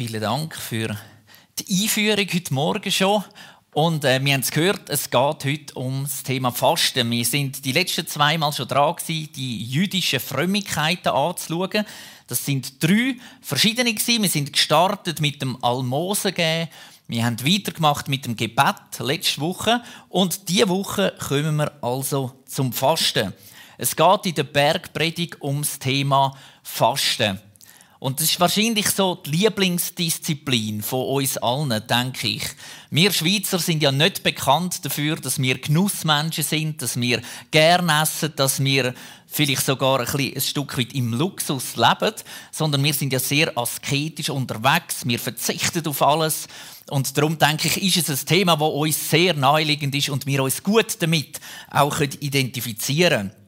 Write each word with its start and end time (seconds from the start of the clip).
Vielen 0.00 0.22
Dank 0.22 0.56
für 0.56 0.96
die 1.58 1.82
Einführung 1.82 2.26
heute 2.32 2.54
Morgen 2.54 2.90
schon. 2.90 3.22
Und 3.74 4.02
äh, 4.06 4.18
wir 4.24 4.32
haben 4.32 4.40
es 4.40 4.50
gehört, 4.50 4.88
es 4.88 5.10
geht 5.10 5.44
heute 5.44 5.74
um 5.74 6.04
das 6.04 6.22
Thema 6.22 6.52
Fasten. 6.52 7.10
Wir 7.10 7.26
sind 7.26 7.62
die 7.66 7.72
letzten 7.72 8.06
zwei 8.06 8.38
Mal 8.38 8.50
schon 8.50 8.66
dran 8.66 8.96
gewesen, 8.96 9.30
die 9.36 9.62
jüdischen 9.62 10.18
Frömmigkeiten 10.18 11.08
anzuschauen. 11.08 11.84
Das 12.28 12.46
sind 12.46 12.82
drei 12.82 13.16
verschiedene 13.42 13.92
gewesen. 13.92 14.22
Wir 14.22 14.30
sind 14.30 14.54
gestartet 14.54 15.20
mit 15.20 15.42
dem 15.42 15.62
Almosengeben. 15.62 16.70
Wir 17.06 17.26
haben 17.26 17.38
weitergemacht 17.44 18.08
mit 18.08 18.24
dem 18.24 18.36
Gebet 18.36 19.00
letzte 19.00 19.42
Woche 19.42 19.82
und 20.08 20.48
diese 20.48 20.70
Woche 20.70 21.12
kommen 21.28 21.56
wir 21.56 21.72
also 21.84 22.40
zum 22.46 22.72
Fasten. 22.72 23.34
Es 23.76 23.94
geht 23.94 24.24
in 24.24 24.34
der 24.34 24.44
Bergpredigt 24.44 25.42
ums 25.42 25.78
Thema 25.78 26.34
Fasten. 26.62 27.38
Und 28.00 28.18
das 28.18 28.30
ist 28.30 28.40
wahrscheinlich 28.40 28.88
so 28.88 29.16
die 29.16 29.30
Lieblingsdisziplin 29.30 30.80
von 30.80 31.04
uns 31.04 31.36
allen, 31.36 31.86
denke 31.86 32.28
ich. 32.28 32.42
Wir 32.90 33.12
Schweizer 33.12 33.58
sind 33.58 33.82
ja 33.82 33.92
nicht 33.92 34.22
bekannt 34.22 34.82
dafür, 34.86 35.16
dass 35.16 35.38
wir 35.38 35.58
Genussmenschen 35.58 36.42
sind, 36.42 36.80
dass 36.80 36.98
wir 36.98 37.20
gerne 37.50 38.00
essen, 38.00 38.32
dass 38.34 38.64
wir 38.64 38.94
vielleicht 39.26 39.66
sogar 39.66 40.00
ein, 40.00 40.06
bisschen, 40.06 40.34
ein 40.34 40.40
Stück 40.40 40.78
weit 40.78 40.94
im 40.94 41.12
Luxus 41.12 41.76
leben, 41.76 42.14
sondern 42.50 42.82
wir 42.82 42.94
sind 42.94 43.12
ja 43.12 43.18
sehr 43.18 43.56
asketisch 43.58 44.30
unterwegs. 44.30 45.06
Wir 45.06 45.18
verzichten 45.18 45.86
auf 45.86 46.00
alles. 46.00 46.48
Und 46.88 47.14
darum 47.18 47.36
denke 47.36 47.68
ich, 47.68 47.98
ist 47.98 48.08
es 48.08 48.22
ein 48.22 48.26
Thema, 48.26 48.56
das 48.56 48.66
uns 48.66 49.10
sehr 49.10 49.34
naheliegend 49.34 49.94
ist 49.94 50.08
und 50.08 50.24
wir 50.24 50.42
uns 50.42 50.62
gut 50.62 50.96
damit 51.00 51.38
auch 51.70 52.00
identifizieren 52.00 53.28
können. 53.28 53.39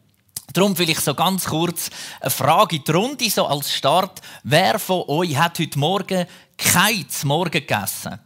Darum 0.53 0.77
vielleicht 0.77 1.01
so 1.01 1.15
ganz 1.15 1.47
kurz 1.47 1.89
eine 2.21 2.31
Frage 2.31 2.77
in 2.77 2.85
die 2.85 2.91
Runde, 2.91 3.31
so 3.31 3.47
als 3.47 3.73
Start. 3.73 4.21
Wer 4.43 4.79
von 4.79 5.05
euch 5.09 5.37
hat 5.37 5.59
heute 5.59 5.79
Morgen 5.79 6.27
kein 6.59 7.07
Morgen 7.25 7.51
gegessen? 7.51 8.19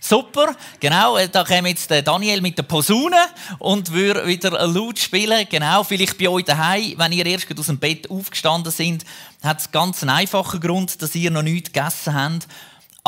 Super, 0.00 0.54
genau, 0.78 1.16
äh, 1.16 1.28
da 1.28 1.42
kommt 1.42 1.66
jetzt 1.66 1.90
Daniel 1.90 2.40
mit 2.40 2.56
der 2.56 2.62
Posaune 2.62 3.16
und 3.58 3.92
würde 3.92 4.26
wieder 4.26 4.66
laut 4.68 4.98
spielen. 4.98 5.46
Genau, 5.50 5.82
vielleicht 5.82 6.16
bei 6.18 6.28
euch 6.28 6.44
daheim, 6.44 6.94
wenn 6.96 7.12
ihr 7.12 7.26
erst 7.26 7.58
aus 7.58 7.66
dem 7.66 7.78
Bett 7.78 8.08
aufgestanden 8.08 8.70
sind, 8.70 9.04
hat 9.42 9.58
es 9.58 9.70
ganz 9.72 10.02
einen 10.02 10.10
einfachen 10.10 10.60
Grund, 10.60 11.02
dass 11.02 11.16
ihr 11.16 11.32
noch 11.32 11.42
nichts 11.42 11.72
gegessen 11.72 12.14
habt. 12.14 12.46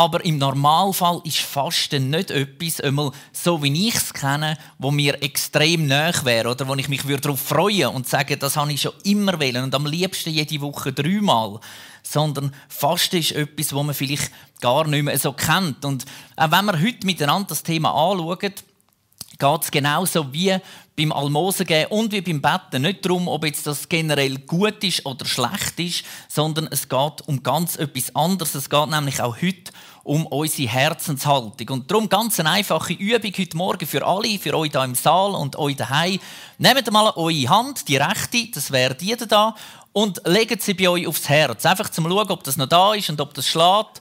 Aber 0.01 0.25
im 0.25 0.39
Normalfall 0.39 1.21
ist 1.25 1.41
Fasten 1.41 2.09
nicht 2.09 2.31
etwas, 2.31 2.81
einmal 2.81 3.13
so 3.35 3.63
wie 3.63 3.89
ich 3.89 3.95
es 3.95 4.15
kenne, 4.15 4.57
wo 4.79 4.91
mir 4.91 5.23
extrem 5.23 5.87
nahe 5.87 6.15
wäre 6.25 6.49
oder 6.49 6.67
wo 6.67 6.75
ich 6.77 6.89
mich 6.89 7.03
darauf 7.03 7.39
freuen 7.39 7.89
und 7.89 8.09
sagen, 8.09 8.39
das 8.39 8.57
habe 8.57 8.73
ich 8.73 8.81
schon 8.81 8.95
immer 9.05 9.39
wollen 9.39 9.63
und 9.63 9.75
am 9.75 9.85
liebsten 9.85 10.31
jede 10.31 10.63
Woche 10.63 10.95
dreimal. 10.95 11.61
Sondern 12.03 12.55
Fasten 12.71 13.19
ist 13.19 13.33
etwas, 13.33 13.75
wo 13.75 13.83
man 13.83 13.95
vielleicht 13.95 14.33
gar 14.63 14.87
nicht 14.87 15.03
mehr 15.03 15.19
so 15.19 15.35
kennt. 15.35 15.85
Und 15.85 16.07
auch 16.35 16.51
wenn 16.51 16.65
wir 16.65 16.81
heute 16.81 17.05
miteinander 17.05 17.49
das 17.49 17.63
Thema 17.63 17.91
anschauen, 17.91 18.39
geht 18.39 19.63
es 19.63 19.71
genauso 19.71 20.33
wie 20.33 20.57
beim 20.97 21.13
Almosengeben 21.13 21.91
und 21.91 22.13
wie 22.13 22.21
beim 22.21 22.43
Betten 22.43 22.83
nicht 22.83 23.05
darum, 23.05 23.27
ob 23.27 23.45
jetzt 23.45 23.67
das 23.67 23.89
generell 23.89 24.39
gut 24.39 24.85
ist 24.85 25.07
oder 25.07 25.25
schlecht 25.25 25.81
ist, 25.81 26.05
sondern 26.29 26.69
es 26.71 26.89
geht 26.89 27.27
um 27.27 27.43
ganz 27.43 27.77
etwas 27.77 28.15
anderes. 28.15 28.55
Es 28.55 28.69
geht 28.69 28.89
nämlich 28.91 29.21
auch 29.23 29.37
heute 29.41 29.73
um 30.05 30.27
unsere 30.27 30.69
Herzenshaltung. 30.69 31.69
Und 31.69 31.91
darum 31.91 32.09
ganz 32.09 32.41
eine 32.41 32.51
einfache 32.51 32.95
Übung 32.95 33.33
heute 33.37 33.57
Morgen 33.57 33.87
für 33.87 34.07
alle, 34.07 34.39
für 34.39 34.57
euch 34.57 34.71
hier 34.71 34.85
im 34.85 34.95
Saal 34.95 35.33
und 35.33 35.57
euch 35.57 35.77
daheim. 35.77 36.19
Nehmt 36.59 36.91
mal 36.91 37.13
eure 37.17 37.49
Hand, 37.49 37.89
die 37.89 37.97
rechte, 37.97 38.49
das 38.55 38.71
wäre 38.71 38.95
die 38.95 39.17
da, 39.17 39.55
und 39.93 40.21
legt 40.25 40.63
sie 40.63 40.75
bei 40.75 40.89
euch 40.89 41.07
aufs 41.07 41.29
Herz. 41.29 41.67
Einfach 41.67 41.91
zum 41.91 42.05
schauen, 42.09 42.31
ob 42.31 42.45
das 42.45 42.57
noch 42.57 42.69
da 42.69 42.95
ist 42.95 43.11
und 43.11 43.21
ob 43.21 43.35
das 43.35 43.47
schlägt. 43.47 44.01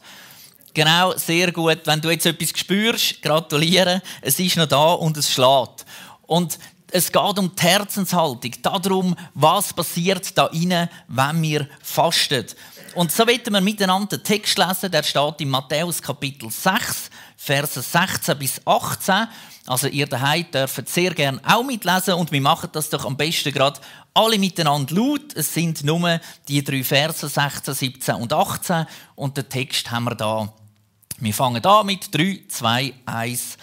Genau, 0.74 1.18
sehr 1.18 1.52
gut. 1.52 1.80
Wenn 1.86 2.00
du 2.00 2.12
jetzt 2.12 2.26
etwas 2.26 2.58
spürst, 2.58 3.22
gratuliere. 3.22 4.02
Es 4.22 4.40
ist 4.40 4.56
noch 4.56 4.68
da 4.68 4.94
und 4.94 5.18
es 5.18 5.32
schlägt. 5.32 5.86
Und 6.28 6.60
es 6.92 7.12
geht 7.12 7.40
um 7.40 7.52
die 7.56 7.62
Herzenshaltung, 7.62 8.52
darum, 8.62 9.16
was 9.34 9.74
passiert 9.74 10.38
da 10.38 10.48
innen, 10.48 10.90
wenn 11.08 11.42
wir 11.42 11.68
fasten. 11.82 12.46
Und 12.96 13.12
so 13.12 13.26
werden 13.28 13.54
wir 13.54 13.62
miteinander 13.62 14.18
den 14.18 14.24
Text 14.24 14.58
lesen, 14.58 14.92
der 14.92 15.04
steht 15.04 15.42
in 15.42 15.50
Matthäus 15.50 16.02
Kapitel 16.02 16.50
6, 16.50 17.10
Verse 17.38 17.82
16 17.82 18.38
bis 18.38 18.62
18. 18.66 19.28
Also 19.68 19.88
ihr 19.88 20.08
daheim 20.08 20.50
dürft 20.52 20.90
sehr 20.90 21.14
gerne 21.14 21.40
auch 21.46 21.64
mitlesen 21.64 22.16
und 22.16 22.32
wir 22.32 22.42
machen 22.42 22.70
das 22.72 22.90
doch 22.90 23.06
am 23.06 23.16
besten 23.16 23.54
gerade 23.54 23.80
alle 24.16 24.40
miteinander 24.40 24.96
laut. 24.96 25.36
Es 25.36 25.54
sind 25.54 25.84
nur 25.84 26.20
die 26.48 26.64
drei 26.64 26.84
Verse 26.84 27.28
16, 27.28 27.74
17 27.74 28.16
und 28.16 28.34
18 28.34 28.88
und 29.16 29.38
den 29.38 29.48
Text 29.48 29.92
haben 29.92 30.06
wir 30.06 30.16
da. 30.16 30.52
Wir 31.20 31.34
fangen 31.34 31.64
an 31.64 31.86
mit 31.86 32.14
3, 32.14 32.42
2, 32.48 32.94
1. 33.06 33.58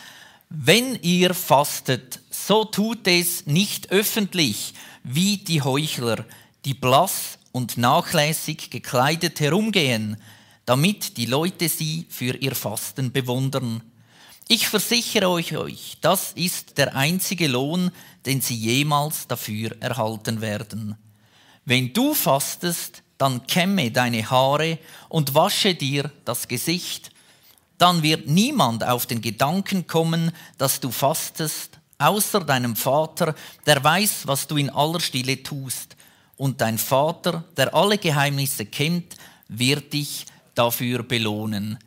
Wenn 0.49 0.95
ihr 1.03 1.35
fastet, 1.35 2.21
so 2.47 2.65
tut 2.65 3.09
es 3.09 3.47
nicht 3.47 3.91
öffentlich 3.91 4.73
wie 5.03 5.39
die 5.39 5.63
Heuchler, 5.63 6.25
die 6.65 6.75
blass 6.75 7.39
und 7.51 7.77
nachlässig 7.77 8.71
gekleidet 8.71 9.41
herumgehen, 9.41 10.17
damit 10.65 11.17
die 11.17 11.27
Leute 11.27 11.69
sie 11.69 12.07
für 12.09 12.37
ihr 12.37 12.55
Fasten 12.55 13.11
bewundern. 13.11 13.83
Ich 14.47 14.69
versichere 14.69 15.29
euch, 15.29 15.57
euch, 15.57 15.97
das 16.01 16.33
ist 16.35 16.79
der 16.79 16.95
einzige 16.95 17.49
Lohn, 17.49 17.91
den 18.27 18.41
sie 18.41 18.55
jemals 18.55 19.27
dafür 19.27 19.75
erhalten 19.81 20.41
werden. 20.41 20.97
Wenn 21.65 21.93
du 21.93 22.15
fastest, 22.15 23.03
dann 23.19 23.45
kämme 23.49 23.91
deine 23.91 24.31
Haare 24.31 24.79
und 25.09 25.35
wasche 25.35 25.75
dir 25.75 26.13
das 26.25 26.47
Gesicht 26.47 27.11
dann 27.79 28.03
wird 28.03 28.27
niemand 28.27 28.85
auf 28.85 29.07
den 29.07 29.21
Gedanken 29.21 29.87
kommen, 29.87 30.33
dass 30.59 30.81
du 30.81 30.91
fastest, 30.91 31.79
außer 31.99 32.41
deinem 32.41 32.77
Vater, 32.77 33.35
der 33.65 33.83
weiß, 33.83 34.27
was 34.27 34.47
du 34.47 34.57
in 34.57 34.71
aller 34.71 35.01
Stille 35.01 35.43
tust. 35.43 35.97
Und 36.37 36.61
dein 36.61 36.79
Vater, 36.79 37.45
der 37.57 37.75
alle 37.75 37.99
Geheimnisse 37.99 38.67
kennt, 38.67 39.17
wird 39.49 39.93
dich 39.93 40.27
dafür 40.55 41.03
belohnen. 41.03 41.79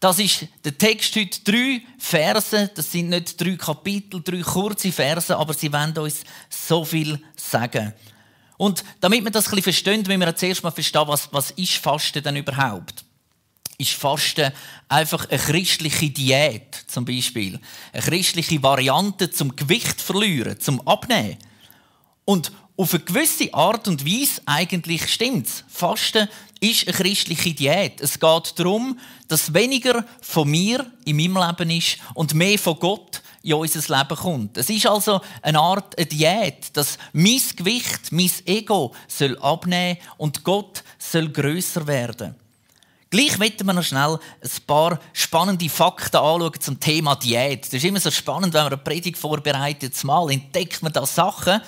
Das 0.00 0.20
ist 0.20 0.46
der 0.64 0.78
Text 0.78 1.16
heute 1.16 1.40
drei 1.42 1.82
Verse. 1.98 2.70
Das 2.72 2.92
sind 2.92 3.08
nicht 3.08 3.40
drei 3.40 3.56
Kapitel, 3.56 4.22
drei 4.22 4.42
kurze 4.42 4.92
Verse, 4.92 5.36
aber 5.36 5.54
sie 5.54 5.72
wollen 5.72 5.96
uns 5.98 6.22
so 6.48 6.84
viel 6.84 7.20
sagen. 7.36 7.92
Und 8.56 8.84
damit 9.00 9.24
wir 9.24 9.30
das 9.30 9.46
ein 9.46 9.50
bisschen 9.50 9.62
verstehen, 9.64 10.04
müssen 10.06 10.20
wir 10.20 10.36
zuerst 10.36 10.62
mal 10.62 10.70
verstehen, 10.70 11.02
was, 11.06 11.32
was 11.32 11.50
ist 11.52 11.74
Fasten 11.74 12.22
denn 12.22 12.36
überhaupt? 12.36 13.04
Ist 13.80 13.92
Fasten 13.92 14.52
einfach 14.88 15.28
eine 15.30 15.38
christliche 15.38 16.10
Diät, 16.10 16.74
zum 16.88 17.04
Beispiel. 17.04 17.60
Eine 17.92 18.02
christliche 18.02 18.60
Variante 18.60 19.30
zum 19.30 19.54
Gewicht 19.54 20.00
verlieren, 20.00 20.58
zum 20.58 20.86
Abnehmen. 20.86 21.36
Und 22.24 22.50
auf 22.76 22.92
eine 22.92 23.04
gewisse 23.04 23.54
Art 23.54 23.86
und 23.86 24.04
Weise 24.04 24.42
eigentlich 24.46 25.06
stimmt's. 25.06 25.62
Fasten 25.68 26.28
ist 26.58 26.88
eine 26.88 26.96
christliche 26.96 27.54
Diät. 27.54 28.00
Es 28.00 28.18
geht 28.18 28.58
darum, 28.58 28.98
dass 29.28 29.54
weniger 29.54 30.04
von 30.22 30.48
mir 30.48 30.84
in 31.04 31.16
meinem 31.16 31.36
Leben 31.36 31.70
ist 31.70 31.98
und 32.14 32.34
mehr 32.34 32.58
von 32.58 32.80
Gott 32.80 33.22
in 33.44 33.54
unser 33.54 33.96
Leben 33.96 34.16
kommt. 34.16 34.56
Es 34.58 34.68
ist 34.70 34.86
also 34.88 35.20
eine 35.40 35.60
Art 35.60 35.96
eine 35.96 36.06
Diät, 36.06 36.76
dass 36.76 36.98
mein 37.12 37.40
Gewicht, 37.54 38.10
mein 38.10 38.30
Ego 38.44 38.92
soll 39.06 39.38
abnehmen 39.38 39.98
und 40.16 40.42
Gott 40.42 40.82
soll 40.98 41.28
größer 41.28 41.86
werden. 41.86 42.34
Gleich 43.10 43.38
möchten 43.38 43.64
wir 43.64 43.72
noch 43.72 43.84
schnell 43.84 44.18
ein 44.42 44.50
paar 44.66 45.00
spannende 45.14 45.68
Fakten 45.70 46.16
anschauen 46.16 46.60
zum 46.60 46.78
Thema 46.78 47.16
Diät. 47.16 47.64
Das 47.64 47.72
ist 47.72 47.84
immer 47.84 48.00
so 48.00 48.10
spannend, 48.10 48.52
wenn 48.52 48.64
man 48.64 48.72
eine 48.72 48.82
Predigt 48.82 49.16
vorbereitet. 49.16 50.04
Mal 50.04 50.30
entdeckt 50.30 50.82
man 50.82 50.92
da 50.92 51.06
Sachen. 51.06 51.62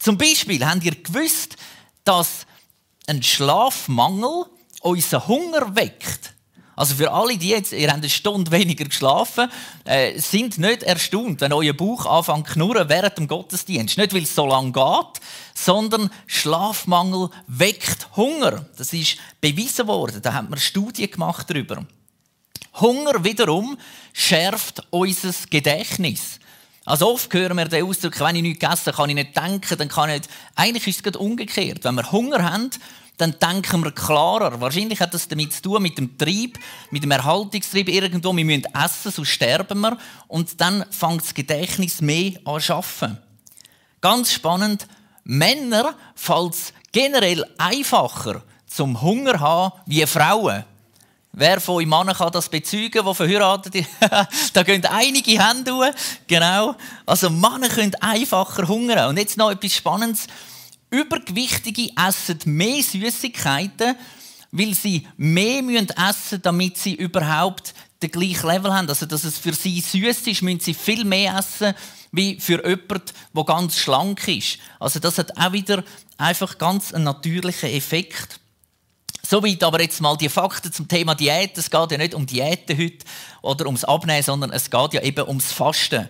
Zum 0.00 0.18
Beispiel, 0.18 0.66
habt 0.66 0.82
ihr 0.82 1.00
gewusst, 1.00 1.56
dass 2.02 2.46
ein 3.06 3.22
Schlafmangel 3.22 4.46
unseren 4.80 5.28
Hunger 5.28 5.76
weckt? 5.76 6.34
Also 6.74 6.94
für 6.94 7.12
alle, 7.12 7.36
die 7.36 7.50
jetzt, 7.50 7.72
ihr 7.72 7.88
habt 7.88 7.98
eine 7.98 8.08
Stunde 8.08 8.50
weniger 8.50 8.86
geschlafen, 8.86 9.50
äh, 9.84 10.18
sind 10.18 10.56
nicht 10.56 10.82
erstaunt, 10.82 11.42
wenn 11.42 11.52
euer 11.52 11.74
Bauch 11.74 12.06
anfängt 12.06 12.48
zu 12.48 12.54
knurren 12.54 12.88
während 12.88 13.18
dem 13.18 13.28
Gottesdienst. 13.28 13.98
Nicht, 13.98 14.14
weil 14.14 14.22
es 14.22 14.34
so 14.34 14.46
lange 14.46 14.72
geht, 14.72 15.20
sondern 15.64 16.10
Schlafmangel 16.26 17.30
weckt 17.46 18.16
Hunger. 18.16 18.66
Das 18.76 18.92
ist 18.92 19.16
bewiesen 19.40 19.86
worden. 19.86 20.22
Da 20.22 20.32
hat 20.32 20.48
man 20.48 20.58
Studien 20.58 21.10
gemacht 21.10 21.48
darüber. 21.50 21.84
Hunger 22.80 23.24
wiederum 23.24 23.76
schärft 24.12 24.86
unser 24.90 25.34
Gedächtnis. 25.50 26.38
Also 26.84 27.12
oft 27.12 27.32
hören 27.34 27.56
wir 27.56 27.66
den 27.66 27.84
Ausdruck, 27.84 28.18
wenn 28.20 28.36
ich 28.36 28.42
nichts 28.42 28.60
gegessen 28.60 28.92
kann 28.92 29.10
ich 29.10 29.14
nicht 29.14 29.36
denken, 29.36 29.78
dann 29.78 29.88
kann 29.88 30.08
ich 30.08 30.20
nicht. 30.20 30.30
Eigentlich 30.54 30.86
ist 30.86 31.06
es 31.06 31.16
umgekehrt. 31.16 31.84
Wenn 31.84 31.94
wir 31.96 32.10
Hunger 32.10 32.42
haben, 32.42 32.70
dann 33.18 33.38
denken 33.38 33.84
wir 33.84 33.92
klarer. 33.92 34.60
Wahrscheinlich 34.60 35.00
hat 35.00 35.12
das 35.12 35.28
damit 35.28 35.52
zu 35.52 35.62
tun 35.62 35.82
mit 35.82 35.98
dem 35.98 36.16
Trieb, 36.16 36.58
mit 36.90 37.02
dem 37.02 37.10
Erhaltungstrieb 37.10 37.88
irgendwo. 37.88 38.34
Wir 38.34 38.44
müssen 38.44 38.64
essen, 38.74 39.12
sonst 39.12 39.28
sterben 39.28 39.80
wir. 39.80 39.98
Und 40.26 40.60
dann 40.60 40.86
fängt 40.90 41.22
das 41.22 41.34
Gedächtnis 41.34 42.00
mehr 42.00 42.32
an 42.46 42.60
zu 42.60 42.74
arbeiten. 42.74 43.18
Ganz 44.00 44.32
spannend, 44.32 44.86
Männer 45.30 45.94
fällt 46.16 46.56
generell 46.90 47.44
einfacher 47.56 48.42
zum 48.66 49.00
Hunger 49.00 49.38
haben 49.38 49.72
wie 49.86 50.04
Frauen. 50.04 50.64
Wer 51.30 51.60
von 51.60 51.76
euch 51.76 51.86
Männern 51.86 52.16
kann 52.16 52.32
das 52.32 52.48
bezeugen, 52.48 53.06
die 53.06 53.14
verheiratet 53.14 53.72
sind? 53.74 53.86
da 54.52 54.62
gehen 54.64 54.84
einige 54.86 55.40
Hände 55.40 55.72
hoch. 55.72 55.94
Genau. 56.26 56.74
Also 57.06 57.30
Männer 57.30 57.68
können 57.68 57.94
einfacher 58.00 58.66
hungern. 58.66 59.08
Und 59.08 59.18
jetzt 59.18 59.36
noch 59.36 59.52
etwas 59.52 59.72
Spannendes. 59.72 60.26
Übergewichtige 60.90 61.92
essen 62.08 62.40
mehr 62.46 62.82
Süßigkeiten, 62.82 63.94
weil 64.50 64.74
sie 64.74 65.06
mehr 65.16 65.60
essen 65.60 65.76
müssen, 65.76 66.42
damit 66.42 66.76
sie 66.76 66.96
überhaupt 66.96 67.72
den 68.02 68.10
gleichen 68.10 68.48
Level 68.48 68.74
haben. 68.74 68.88
Also, 68.88 69.06
dass 69.06 69.22
es 69.22 69.38
für 69.38 69.52
sie 69.52 69.80
süß 69.80 70.26
ist, 70.26 70.42
müssen 70.42 70.58
sie 70.58 70.74
viel 70.74 71.04
mehr 71.04 71.38
essen, 71.38 71.72
wie 72.12 72.40
für 72.40 72.66
jemanden, 72.66 73.02
der 73.34 73.44
ganz 73.44 73.78
schlank 73.78 74.26
ist. 74.28 74.58
Also, 74.78 74.98
das 74.98 75.18
hat 75.18 75.36
auch 75.36 75.52
wieder 75.52 75.84
einfach 76.18 76.58
ganz 76.58 76.92
einen 76.92 77.04
natürlichen 77.04 77.70
Effekt. 77.70 78.40
Soweit 79.22 79.62
aber 79.62 79.80
jetzt 79.80 80.00
mal 80.00 80.16
die 80.16 80.28
Fakten 80.28 80.72
zum 80.72 80.88
Thema 80.88 81.14
Diät. 81.14 81.56
Es 81.56 81.70
geht 81.70 81.92
ja 81.92 81.98
nicht 81.98 82.14
um 82.14 82.26
Diäten 82.26 82.76
heute 82.76 83.06
oder 83.42 83.66
ums 83.66 83.84
Abnehmen, 83.84 84.22
sondern 84.22 84.50
es 84.50 84.70
geht 84.70 84.94
ja 84.94 85.02
eben 85.02 85.28
ums 85.28 85.52
Fasten. 85.52 86.08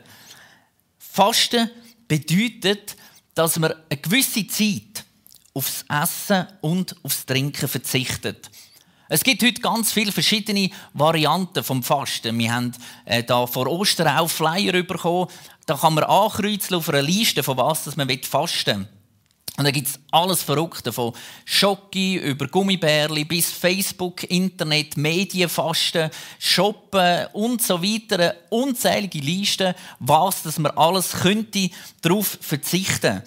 Fasten 0.98 1.70
bedeutet, 2.08 2.96
dass 3.34 3.58
man 3.58 3.74
eine 3.90 4.00
gewisse 4.00 4.46
Zeit 4.46 5.04
aufs 5.52 5.84
Essen 5.88 6.46
und 6.60 6.96
aufs 7.02 7.26
Trinken 7.26 7.68
verzichtet. 7.68 8.50
Es 9.12 9.24
gibt 9.24 9.42
heute 9.42 9.60
ganz 9.60 9.90
viele 9.90 10.12
verschiedene 10.12 10.70
Varianten 10.94 11.64
vom 11.64 11.82
Fasten. 11.82 12.38
Wir 12.38 12.54
haben 12.54 12.70
äh, 13.04 13.24
da 13.24 13.44
vor 13.48 13.66
Ostern 13.66 14.06
auch 14.06 14.30
Flyer 14.30 14.84
bekommen. 14.84 15.26
Da 15.66 15.74
kann 15.74 15.94
man 15.94 16.04
ankreuzeln 16.04 16.78
auf 16.78 16.88
einer 16.88 17.02
Liste, 17.02 17.42
von 17.42 17.56
was 17.56 17.96
man 17.96 18.08
fasten 18.22 18.78
will. 18.78 18.88
Und 19.56 19.64
da 19.64 19.72
gibt 19.72 19.88
es 19.88 19.98
alles 20.12 20.44
Verrückte, 20.44 20.92
von 20.92 21.12
Schocki 21.44 22.18
über 22.18 22.46
Gummibärli 22.46 23.24
bis 23.24 23.50
Facebook, 23.50 24.22
Internet, 24.30 24.96
Medienfasten, 24.96 26.10
Shoppen 26.38 27.26
und 27.32 27.60
so 27.60 27.82
weiter. 27.82 28.36
Unzählige 28.48 29.18
Listen, 29.18 29.74
was 29.98 30.56
man 30.56 30.70
alles 30.76 31.10
könnte 31.10 31.68
darauf 32.00 32.38
verzichten 32.40 33.22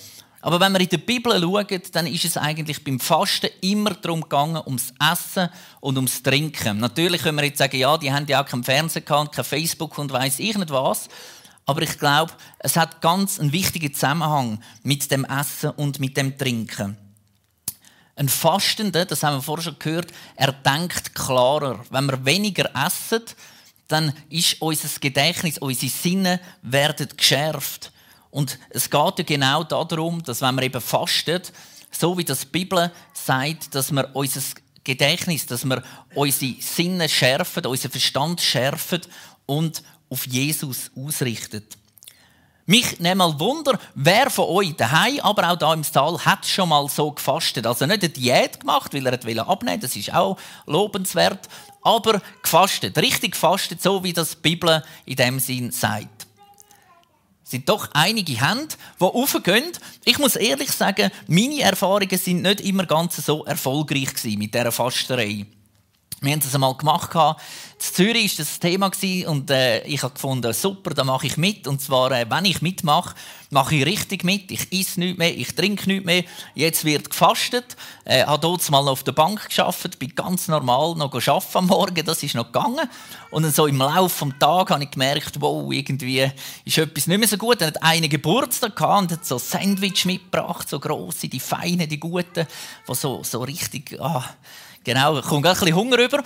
aber 0.46 0.60
wenn 0.60 0.74
wir 0.74 0.82
in 0.82 0.90
der 0.90 0.98
Bibel 0.98 1.40
schauen, 1.40 1.82
dann 1.94 2.06
ist 2.06 2.26
es 2.26 2.36
eigentlich 2.36 2.84
beim 2.84 3.00
Fasten 3.00 3.50
immer 3.62 3.92
darum 3.92 4.20
gegangen, 4.20 4.62
ums 4.66 4.94
Essen 5.00 5.48
und 5.80 5.96
ums 5.96 6.22
Trinken. 6.22 6.80
Natürlich 6.80 7.22
können 7.22 7.38
wir 7.38 7.46
jetzt 7.46 7.60
sagen, 7.60 7.78
ja, 7.78 7.98
die 7.98 8.12
haben 8.12 8.28
ja 8.28 8.44
auch 8.44 8.46
kein 8.46 8.62
Fernsehen 8.62 9.06
gehabt, 9.06 9.34
kein 9.34 9.46
Facebook 9.46 9.98
und 9.98 10.12
weiß 10.12 10.40
ich 10.40 10.58
nicht 10.58 10.70
was. 10.70 11.08
Aber 11.66 11.82
ich 11.82 11.98
glaube, 11.98 12.34
es 12.60 12.76
hat 12.76 13.00
ganz 13.00 13.40
einen 13.40 13.54
wichtigen 13.54 13.94
Zusammenhang 13.94 14.62
mit 14.84 15.10
dem 15.12 15.24
Essen 15.24 15.70
und 15.70 16.02
mit 16.02 16.18
dem 16.18 16.38
Trinken. 16.38 16.98
Ein 18.18 18.28
Fastender, 18.28 19.06
das 19.06 19.24
haben 19.24 19.38
wir 19.38 19.42
vorher 19.42 19.64
schon 19.64 19.80
gehört, 19.80 20.12
er 20.36 20.52
denkt 20.52 21.16
klarer. 21.16 21.80
Wenn 21.90 22.08
wir 22.08 22.26
weniger 22.26 22.70
essen, 22.86 23.24
dann 23.88 24.12
ist 24.30 24.62
unser 24.62 24.90
Gedächtnis, 25.00 25.58
unsere 25.58 25.90
Sinne 25.90 26.42
werden 26.64 27.08
geschärft. 27.16 27.93
Und 28.34 28.58
es 28.72 28.90
geht 28.90 29.20
ja 29.20 29.24
genau 29.24 29.64
darum, 29.64 30.24
dass 30.24 30.42
wenn 30.42 30.56
wir 30.56 30.64
eben 30.64 30.82
fastet, 30.82 31.54
so 31.92 32.18
wie 32.18 32.24
das 32.24 32.40
die 32.40 32.48
Bibel 32.48 32.92
sagt, 33.14 33.76
dass 33.76 33.92
wir 33.92 34.10
unser 34.14 34.42
Gedächtnis, 34.84 35.46
dass 35.46 35.64
wir 35.64 35.84
unsere 36.16 36.60
Sinne 36.60 37.08
schärfen, 37.08 37.68
unseren 37.68 37.92
Verstand 37.92 38.42
schärfen 38.42 39.02
und 39.46 39.84
auf 40.10 40.26
Jesus 40.26 40.90
ausrichtet. 40.98 41.78
Mich 42.66 43.00
nimmt 43.00 43.18
mal 43.18 43.40
Wunder, 43.40 43.80
wer 43.94 44.32
von 44.32 44.46
euch 44.46 44.76
daheim, 44.76 45.20
aber 45.20 45.52
auch 45.52 45.58
da 45.58 45.72
im 45.72 45.84
Saal, 45.84 46.18
hat 46.26 46.44
schon 46.48 46.70
mal 46.70 46.90
so 46.90 47.12
gefastet. 47.12 47.68
Also 47.68 47.86
nicht 47.86 48.02
eine 48.02 48.10
Diät 48.10 48.62
gemacht, 48.62 48.96
weil 48.96 49.06
er 49.06 49.14
abnehmen 49.48 49.48
wollte, 49.48 49.80
das 49.80 49.96
ist 49.96 50.12
auch 50.12 50.40
lobenswert, 50.66 51.48
aber 51.84 52.20
gefastet, 52.42 52.98
richtig 52.98 53.34
gefastet, 53.34 53.80
so 53.80 54.04
wie 54.04 54.14
das 54.14 54.32
die 54.32 54.38
Bibel 54.42 54.84
in 55.06 55.18
dem 55.18 55.40
Sinn 55.40 55.72
sagt. 55.72 56.23
Sind 57.54 57.70
doch 57.70 57.88
einige 57.94 58.34
Hände, 58.34 58.74
die 59.00 59.06
aufgehen. 59.06 59.72
Ich 60.06 60.18
muss 60.18 60.36
ehrlich 60.36 60.72
sagen, 60.72 61.12
meine 61.28 61.62
Erfahrungen 61.62 62.18
sind 62.18 62.42
nicht 62.42 62.62
immer 62.62 62.88
ganz 62.88 63.18
so 63.18 63.46
erfolgreich 63.46 64.10
mit 64.24 64.56
dieser 64.56 64.72
Fasterei. 64.72 65.46
Wir 66.24 66.32
haben 66.32 66.40
das 66.40 66.56
einmal 66.56 66.74
gemacht. 66.76 67.14
In 67.14 67.36
Zürich 67.80 68.40
war 68.40 68.46
das 68.46 68.58
Thema 68.58 68.90
und 69.28 69.52
äh, 69.52 69.84
ich 69.84 70.04
habe 70.04 70.14
gefunden, 70.14 70.54
super, 70.54 70.92
da 70.92 71.04
mache 71.04 71.28
ich 71.28 71.36
mit. 71.36 71.68
Und 71.68 71.82
zwar, 71.82 72.12
äh, 72.14 72.26
wenn 72.30 72.46
ich 72.46 72.62
mitmache, 72.62 73.14
mache 73.50 73.76
ich 73.76 73.86
richtig 73.86 74.24
mit. 74.24 74.50
Ich 74.50 74.72
esse 74.72 75.02
nichts 75.02 75.18
mehr, 75.18 75.36
ich 75.36 75.54
trinke 75.54 75.90
nichts 75.90 76.06
mehr. 76.06 76.24
Jetzt 76.56 76.86
wird 76.86 77.10
gefastet. 77.10 77.76
Äh, 78.06 78.24
habe 78.24 78.40
dort 78.40 78.72
mal 78.72 78.88
auf 78.88 79.04
der 79.04 79.12
Bank 79.12 79.50
geschafft, 79.50 80.00
bin 80.00 80.16
ganz 80.16 80.48
normal 80.48 80.96
noch 80.96 81.14
am 81.56 81.68
Morgen, 81.68 82.06
das 82.06 82.24
ist 82.24 82.36
noch 82.36 82.46
gegangen. 82.46 82.90
Und 83.30 83.44
dann 83.44 83.52
so 83.52 83.68
im 83.68 83.80
Laufe 83.80 84.26
des 84.28 84.36
Tages 84.40 84.74
habe 84.74 84.84
ich 84.86 84.92
gemerkt, 84.92 85.42
wow, 85.42 85.70
irgendwie 85.74 86.32
ist 86.64 86.78
etwas 86.78 87.08
nicht 87.08 87.20
mehr 87.20 87.28
so 87.28 87.36
gut. 87.36 87.60
Dann 87.60 87.68
hat 87.68 87.84
einer 87.84 88.08
Geburtstag 88.08 88.78
gehabt 88.78 89.02
und 89.02 89.12
hat 89.12 89.26
so 89.26 89.38
Sandwich 89.38 90.06
mitgebracht, 90.06 90.70
so 90.70 90.80
grosse, 90.80 91.28
die 91.28 91.42
feinen, 91.42 91.90
die 91.90 92.00
guten, 92.00 92.48
die 92.88 92.96
so, 92.96 93.24
so 93.24 93.42
richtig... 93.42 94.00
Ah, 94.00 94.24
Genau, 94.84 95.20
ich 95.20 95.26
komme 95.26 95.48
ein 95.48 95.54
bisschen 95.54 95.76
Hunger 95.76 95.98
über. 95.98 96.24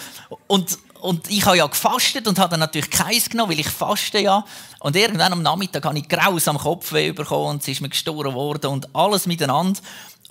Und, 0.48 0.78
und 1.02 1.30
ich 1.30 1.46
habe 1.46 1.58
ja 1.58 1.68
gefastet 1.68 2.28
und 2.28 2.40
habe 2.40 2.52
dann 2.52 2.60
natürlich 2.60 2.90
keins 2.90 3.30
genommen, 3.30 3.52
weil 3.52 3.60
ich 3.60 3.70
faste 3.70 4.20
ja. 4.20 4.44
Und 4.80 4.96
irgendwann 4.96 5.34
am 5.34 5.42
Nachmittag 5.42 5.86
habe 5.86 5.98
ich 5.98 6.08
graus 6.08 6.48
am 6.48 6.58
Kopfweh 6.58 7.12
bekommen 7.12 7.52
und 7.52 7.62
es 7.62 7.68
ist 7.68 7.82
mir 7.82 7.90
gestohlen 7.90 8.34
worden 8.34 8.72
und 8.72 8.96
alles 8.96 9.28
miteinander. 9.28 9.80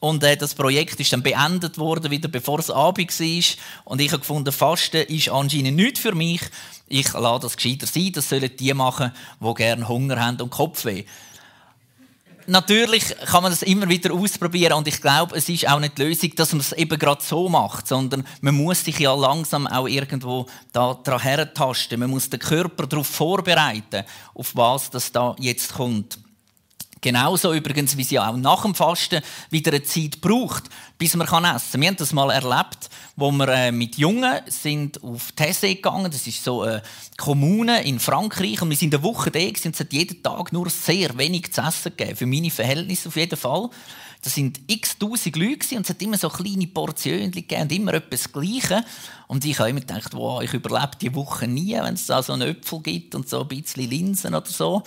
Und 0.00 0.22
äh, 0.24 0.36
das 0.36 0.54
Projekt 0.54 1.00
ist 1.00 1.12
dann 1.12 1.22
beendet 1.22 1.78
worden, 1.78 2.10
wieder 2.10 2.28
bevor 2.28 2.58
es 2.58 2.70
Abend 2.70 3.18
war. 3.18 3.44
Und 3.84 4.00
ich 4.00 4.12
habe 4.12 4.20
gefunden, 4.20 4.52
Fasten 4.52 5.06
ist 5.06 5.30
anscheinend 5.30 5.76
nichts 5.76 6.00
für 6.00 6.14
mich. 6.14 6.42
Ich 6.88 7.12
lasse 7.12 7.42
das 7.42 7.56
gescheiter 7.56 7.86
sein. 7.86 8.12
Das 8.12 8.28
sollen 8.28 8.50
die 8.56 8.74
machen, 8.74 9.12
die 9.40 9.54
gerne 9.54 9.88
Hunger 9.88 10.20
haben 10.20 10.40
und 10.40 10.50
Kopfweh 10.50 11.04
natürlich 12.46 13.16
kann 13.26 13.42
man 13.42 13.52
das 13.52 13.62
immer 13.62 13.88
wieder 13.88 14.12
ausprobieren 14.12 14.74
und 14.74 14.88
ich 14.88 15.00
glaube, 15.00 15.36
es 15.36 15.48
ist 15.48 15.68
auch 15.68 15.80
nicht 15.80 15.98
die 15.98 16.02
Lösung, 16.02 16.34
dass 16.36 16.52
man 16.52 16.60
es 16.60 16.72
eben 16.72 16.98
gerade 16.98 17.22
so 17.22 17.48
macht, 17.48 17.88
sondern 17.88 18.26
man 18.40 18.54
muss 18.54 18.84
sich 18.84 18.98
ja 18.98 19.14
langsam 19.14 19.66
auch 19.66 19.86
irgendwo 19.86 20.46
da 20.72 20.94
dran 21.02 21.20
herentasten. 21.20 22.00
Man 22.00 22.10
muss 22.10 22.30
den 22.30 22.40
Körper 22.40 22.86
darauf 22.86 23.06
vorbereiten, 23.06 24.04
auf 24.34 24.54
was 24.54 24.90
das 24.90 25.12
da 25.12 25.34
jetzt 25.38 25.74
kommt. 25.74 26.18
Genauso 27.02 27.52
übrigens, 27.52 27.96
wie 27.96 28.04
sie 28.04 28.18
auch 28.18 28.36
nach 28.36 28.62
dem 28.62 28.74
Fasten 28.74 29.20
wieder 29.50 29.70
eine 29.70 29.82
Zeit 29.82 30.20
braucht, 30.20 30.64
bis 30.98 31.14
man 31.14 31.26
essen 31.26 31.42
kann. 31.44 31.82
Wir 31.82 31.88
haben 31.88 31.96
das 31.96 32.12
mal 32.12 32.30
erlebt, 32.30 32.88
wo 33.16 33.30
wir 33.30 33.48
äh, 33.48 33.70
mit 33.70 33.96
Jungen 33.96 34.40
sind 34.46 35.02
auf 35.04 35.30
Tessé 35.36 35.74
gegangen. 35.74 36.10
Das 36.10 36.26
ist 36.26 36.42
so 36.42 36.62
eine 36.62 36.82
Kommune 37.18 37.84
in 37.84 38.00
Frankreich. 38.00 38.62
Und 38.62 38.70
wir 38.70 38.76
sind 38.76 38.94
eine 38.94 39.02
Woche 39.02 39.30
da 39.30 39.38
und 39.38 39.66
es 39.66 39.80
hat 39.80 39.92
jeden 39.92 40.22
Tag 40.22 40.52
nur 40.52 40.70
sehr 40.70 41.16
wenig 41.18 41.52
zu 41.52 41.60
essen 41.60 41.92
gegeben. 41.96 42.16
Für 42.16 42.26
meine 42.26 42.50
Verhältnisse 42.50 43.08
auf 43.08 43.16
jeden 43.16 43.36
Fall. 43.36 43.68
Das 44.22 44.34
sind 44.34 44.60
x 44.66 44.98
tausend 44.98 45.36
Leute 45.36 45.76
und 45.76 45.82
es 45.82 45.90
hat 45.90 46.02
immer 46.02 46.18
so 46.18 46.28
kleine 46.28 46.66
Portionen 46.66 47.30
gegeben 47.30 47.62
und 47.62 47.72
immer 47.72 47.94
etwas 47.94 48.32
Gleiches. 48.32 48.82
Und 49.28 49.44
ich 49.44 49.58
habe 49.58 49.70
immer 49.70 49.80
gedacht, 49.80 50.14
wow, 50.14 50.42
ich 50.42 50.52
überlebe 50.52 50.96
die 51.00 51.14
Woche 51.14 51.46
nie, 51.46 51.74
wenn 51.74 51.94
es 51.94 52.06
da 52.06 52.22
so 52.22 52.32
einen 52.32 52.48
Äpfel 52.48 52.80
gibt 52.80 53.14
und 53.14 53.28
so 53.28 53.42
ein 53.42 53.48
bisschen 53.48 53.88
Linsen 53.88 54.34
oder 54.34 54.46
so. 54.46 54.82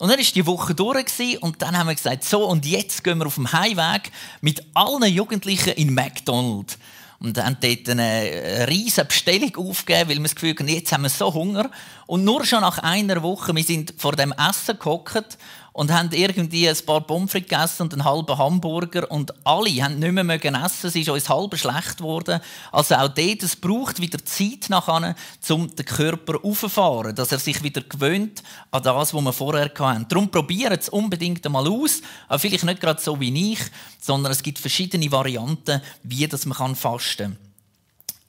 Und 0.00 0.08
dann 0.08 0.18
war 0.18 0.24
die 0.24 0.46
Woche 0.46 0.74
durch 0.74 1.42
und 1.42 1.60
dann 1.60 1.76
haben 1.76 1.88
wir 1.88 1.94
gesagt, 1.94 2.24
so 2.24 2.46
und 2.46 2.64
jetzt 2.64 3.04
gehen 3.04 3.18
wir 3.18 3.26
auf 3.26 3.34
dem 3.34 3.52
Heimweg 3.52 4.10
mit 4.40 4.64
allen 4.72 5.04
Jugendlichen 5.04 5.74
in 5.74 5.92
McDonald's. 5.92 6.78
Und 7.18 7.36
haben 7.36 7.58
dort 7.60 7.86
eine 7.86 8.66
riesige 8.66 9.04
Bestellung 9.04 9.54
aufgegeben, 9.56 10.08
weil 10.08 10.16
wir 10.16 10.22
das 10.22 10.34
Gefühl 10.34 10.52
hatten, 10.52 10.68
jetzt 10.68 10.90
haben 10.90 11.02
wir 11.02 11.10
so 11.10 11.34
Hunger. 11.34 11.70
Und 12.06 12.24
nur 12.24 12.46
schon 12.46 12.62
nach 12.62 12.78
einer 12.78 13.22
Woche, 13.22 13.54
wir 13.54 13.62
sind 13.62 13.92
vor 13.98 14.16
dem 14.16 14.32
Essen 14.32 14.78
gehockt 14.78 15.36
und 15.72 15.92
haben 15.92 16.10
irgendwie 16.12 16.68
ein 16.68 16.76
paar 16.84 17.00
Pommes 17.00 17.32
gegessen 17.32 17.82
und 17.82 17.92
einen 17.92 18.04
halben 18.04 18.36
Hamburger 18.36 19.10
und 19.10 19.32
alle 19.46 19.82
haben 19.82 19.98
nicht 19.98 20.12
mehr 20.12 20.24
mögen 20.24 20.54
essen. 20.54 20.88
Es 20.88 20.96
ist 20.96 21.08
uns 21.08 21.28
halb 21.28 21.56
schlecht 21.56 21.98
geworden. 21.98 22.40
Also 22.72 22.96
auch 22.96 23.08
dort, 23.08 23.42
es 23.42 23.56
braucht 23.56 24.00
wieder 24.00 24.24
Zeit 24.24 24.68
nachher, 24.68 25.14
um 25.48 25.74
den 25.74 25.84
Körper 25.84 26.44
aufzufahren, 26.44 27.14
dass 27.14 27.32
er 27.32 27.38
sich 27.38 27.62
wieder 27.62 27.82
gewöhnt 27.82 28.42
an 28.70 28.82
das, 28.82 29.14
was 29.14 29.24
wir 29.24 29.32
vorher 29.32 29.70
hatten. 29.78 30.06
Darum 30.08 30.28
probieren 30.28 30.76
es 30.78 30.88
unbedingt 30.88 31.44
einmal 31.46 31.68
aus, 31.68 32.02
aber 32.28 32.38
vielleicht 32.38 32.64
nicht 32.64 32.80
gerade 32.80 33.00
so 33.00 33.20
wie 33.20 33.52
ich, 33.52 33.60
sondern 34.00 34.32
es 34.32 34.42
gibt 34.42 34.58
verschiedene 34.58 35.10
Varianten, 35.10 35.80
wie 36.02 36.26
das 36.26 36.46
man 36.46 36.74
fasten 36.74 37.36
kann. 37.36 37.50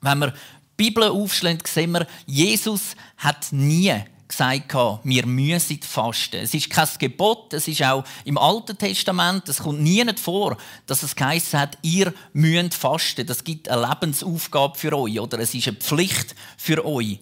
Wenn 0.00 0.18
wir 0.18 0.30
die 0.30 0.36
Bibel 0.76 1.04
aufschlagen, 1.04 1.62
sehen 1.66 1.92
wir, 1.92 2.06
Jesus 2.26 2.96
hat 3.16 3.52
nie 3.52 3.94
gesagt, 4.32 4.74
wir 5.04 5.26
müssen 5.26 5.80
fasten. 5.82 6.36
Es 6.36 6.54
ist 6.54 6.70
kein 6.70 6.88
Gebot, 6.98 7.52
es 7.52 7.68
ist 7.68 7.82
auch 7.82 8.04
im 8.24 8.38
Alten 8.38 8.76
Testament, 8.76 9.48
es 9.48 9.58
kommt 9.58 9.80
nie 9.80 10.04
vor, 10.16 10.56
dass 10.86 11.02
es 11.02 11.14
geheißen 11.14 11.58
hat, 11.58 11.78
ihr 11.82 12.12
müsst 12.32 12.74
fasten. 12.74 13.26
Das 13.26 13.44
gibt 13.44 13.68
eine 13.68 13.86
Lebensaufgabe 13.88 14.78
für 14.78 14.98
euch 14.98 15.20
oder 15.20 15.38
es 15.38 15.54
ist 15.54 15.68
eine 15.68 15.76
Pflicht 15.76 16.34
für 16.56 16.84
euch. 16.84 17.20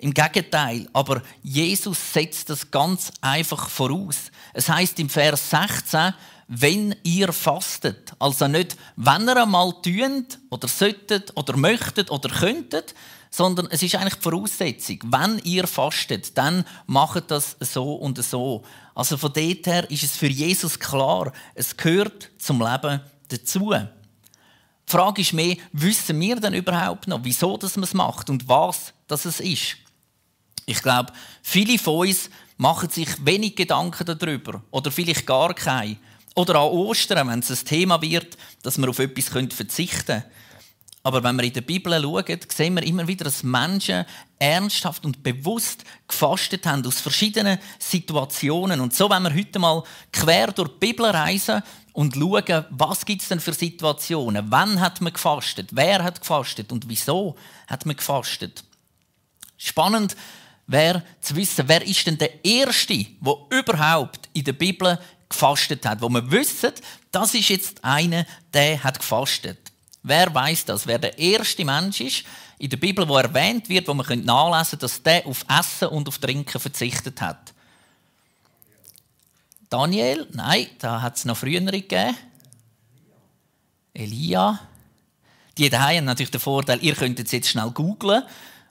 Im 0.00 0.14
Gegenteil, 0.14 0.88
aber 0.92 1.22
Jesus 1.42 2.12
setzt 2.12 2.50
das 2.50 2.70
ganz 2.70 3.10
einfach 3.20 3.68
voraus. 3.68 4.30
Es 4.52 4.68
heißt 4.68 5.00
im 5.00 5.08
Vers 5.08 5.50
16, 5.50 6.14
wenn 6.46 6.94
ihr 7.02 7.32
fastet. 7.32 8.12
Also 8.18 8.46
nicht, 8.46 8.76
wenn 8.96 9.26
ihr 9.26 9.42
einmal 9.42 9.72
tut 9.82 10.38
oder 10.50 10.68
solltet 10.68 11.36
oder 11.36 11.56
möchtet 11.56 12.10
oder 12.10 12.28
könntet, 12.28 12.94
sondern 13.30 13.68
es 13.70 13.82
ist 13.82 13.94
eigentlich 13.94 14.14
die 14.14 14.22
Voraussetzung. 14.22 14.98
Wenn 15.04 15.38
ihr 15.44 15.66
fastet, 15.66 16.36
dann 16.36 16.64
macht 16.86 17.30
das 17.30 17.56
so 17.60 17.94
und 17.94 18.22
so. 18.22 18.64
Also 18.94 19.16
von 19.16 19.32
dort 19.32 19.66
her 19.66 19.90
ist 19.90 20.02
es 20.02 20.16
für 20.16 20.28
Jesus 20.28 20.78
klar, 20.78 21.32
es 21.54 21.76
gehört 21.76 22.30
zum 22.38 22.60
Leben 22.60 23.00
dazu. 23.28 23.72
Die 23.72 24.92
Frage 24.92 25.20
ist 25.20 25.34
mehr, 25.34 25.56
wissen 25.72 26.18
wir 26.20 26.36
denn 26.36 26.54
überhaupt 26.54 27.08
noch, 27.08 27.20
wieso 27.22 27.56
dass 27.56 27.76
man 27.76 27.84
es 27.84 27.94
macht 27.94 28.30
und 28.30 28.48
was 28.48 28.92
das 29.06 29.26
ist? 29.26 29.76
Ich 30.64 30.82
glaube, 30.82 31.12
viele 31.42 31.78
von 31.78 32.08
uns 32.08 32.30
machen 32.56 32.90
sich 32.90 33.08
wenig 33.24 33.56
Gedanken 33.56 34.04
darüber 34.04 34.62
oder 34.70 34.90
vielleicht 34.90 35.26
gar 35.26 35.54
keine. 35.54 35.96
Oder 36.34 36.56
an 36.56 36.68
Ostern, 36.68 37.28
wenn 37.28 37.40
es 37.40 37.50
ein 37.50 37.64
Thema 37.64 38.00
wird, 38.00 38.36
dass 38.62 38.78
wir 38.78 38.88
auf 38.88 38.98
etwas 38.98 39.28
verzichten 39.28 40.06
können. 40.06 40.24
Aber 41.08 41.22
wenn 41.22 41.36
wir 41.36 41.44
in 41.44 41.54
der 41.54 41.62
Bibel 41.62 41.98
schauen, 42.02 42.38
sehen 42.54 42.74
wir 42.74 42.82
immer 42.82 43.08
wieder, 43.08 43.24
dass 43.24 43.42
Menschen 43.42 44.04
ernsthaft 44.38 45.06
und 45.06 45.22
bewusst 45.22 45.82
gefastet 46.06 46.66
haben 46.66 46.84
aus 46.84 47.00
verschiedenen 47.00 47.58
Situationen. 47.78 48.78
Und 48.78 48.94
so 48.94 49.08
wenn 49.08 49.22
wir 49.22 49.32
heute 49.32 49.58
mal 49.58 49.84
quer 50.12 50.48
durch 50.48 50.68
die 50.68 50.86
Bibel 50.86 51.06
reisen 51.06 51.62
und 51.94 52.14
schauen, 52.14 52.66
was 52.68 53.06
gibt 53.06 53.22
es 53.22 53.28
denn 53.28 53.40
für 53.40 53.54
Situationen? 53.54 54.50
Wann 54.50 54.82
hat 54.82 55.00
man 55.00 55.14
gefastet? 55.14 55.70
Wer 55.72 56.04
hat 56.04 56.20
gefastet? 56.20 56.72
Und 56.72 56.90
wieso 56.90 57.36
hat 57.68 57.86
man 57.86 57.96
gefastet? 57.96 58.62
Spannend 59.56 60.14
wäre 60.66 61.02
zu 61.22 61.34
wissen, 61.36 61.64
wer 61.68 61.86
ist 61.86 62.06
denn 62.06 62.18
der 62.18 62.44
Erste, 62.44 63.06
der 63.18 63.34
überhaupt 63.48 64.28
in 64.34 64.44
der 64.44 64.52
Bibel 64.52 64.98
gefastet 65.26 65.86
hat, 65.86 66.02
wo 66.02 66.10
wir 66.10 66.30
wissen, 66.30 66.72
das 67.10 67.32
ist 67.32 67.48
jetzt 67.48 67.82
einer, 67.82 68.26
der 68.52 68.84
hat 68.84 68.98
gefastet. 68.98 69.67
Wer 70.08 70.34
weiß 70.34 70.64
das? 70.64 70.86
Wer 70.86 70.98
der 70.98 71.18
erste 71.18 71.64
Mensch 71.64 72.00
ist 72.00 72.24
in 72.58 72.70
der 72.70 72.76
Bibel, 72.78 73.06
wo 73.06 73.16
erwähnt 73.16 73.68
wird, 73.68 73.86
wo 73.86 73.94
man 73.94 74.24
nachlesen 74.24 74.78
dass 74.78 75.02
der 75.02 75.26
auf 75.26 75.44
Essen 75.48 75.88
und 75.88 76.08
auf 76.08 76.18
Trinken 76.18 76.60
verzichtet 76.60 77.20
hat. 77.20 77.52
Daniel? 79.68 80.26
Nein, 80.32 80.66
da 80.78 81.02
hat 81.02 81.16
es 81.16 81.24
noch 81.24 81.36
früher 81.36 81.60
gegeben. 81.60 82.16
Elia? 83.92 84.60
Die 85.58 85.68
daheim 85.68 85.98
haben 85.98 86.04
natürlich 86.06 86.30
den 86.30 86.40
Vorteil, 86.40 86.78
ihr 86.82 86.94
könnt 86.94 87.18
jetzt 87.18 87.48
schnell 87.48 87.70
googlen, 87.70 88.22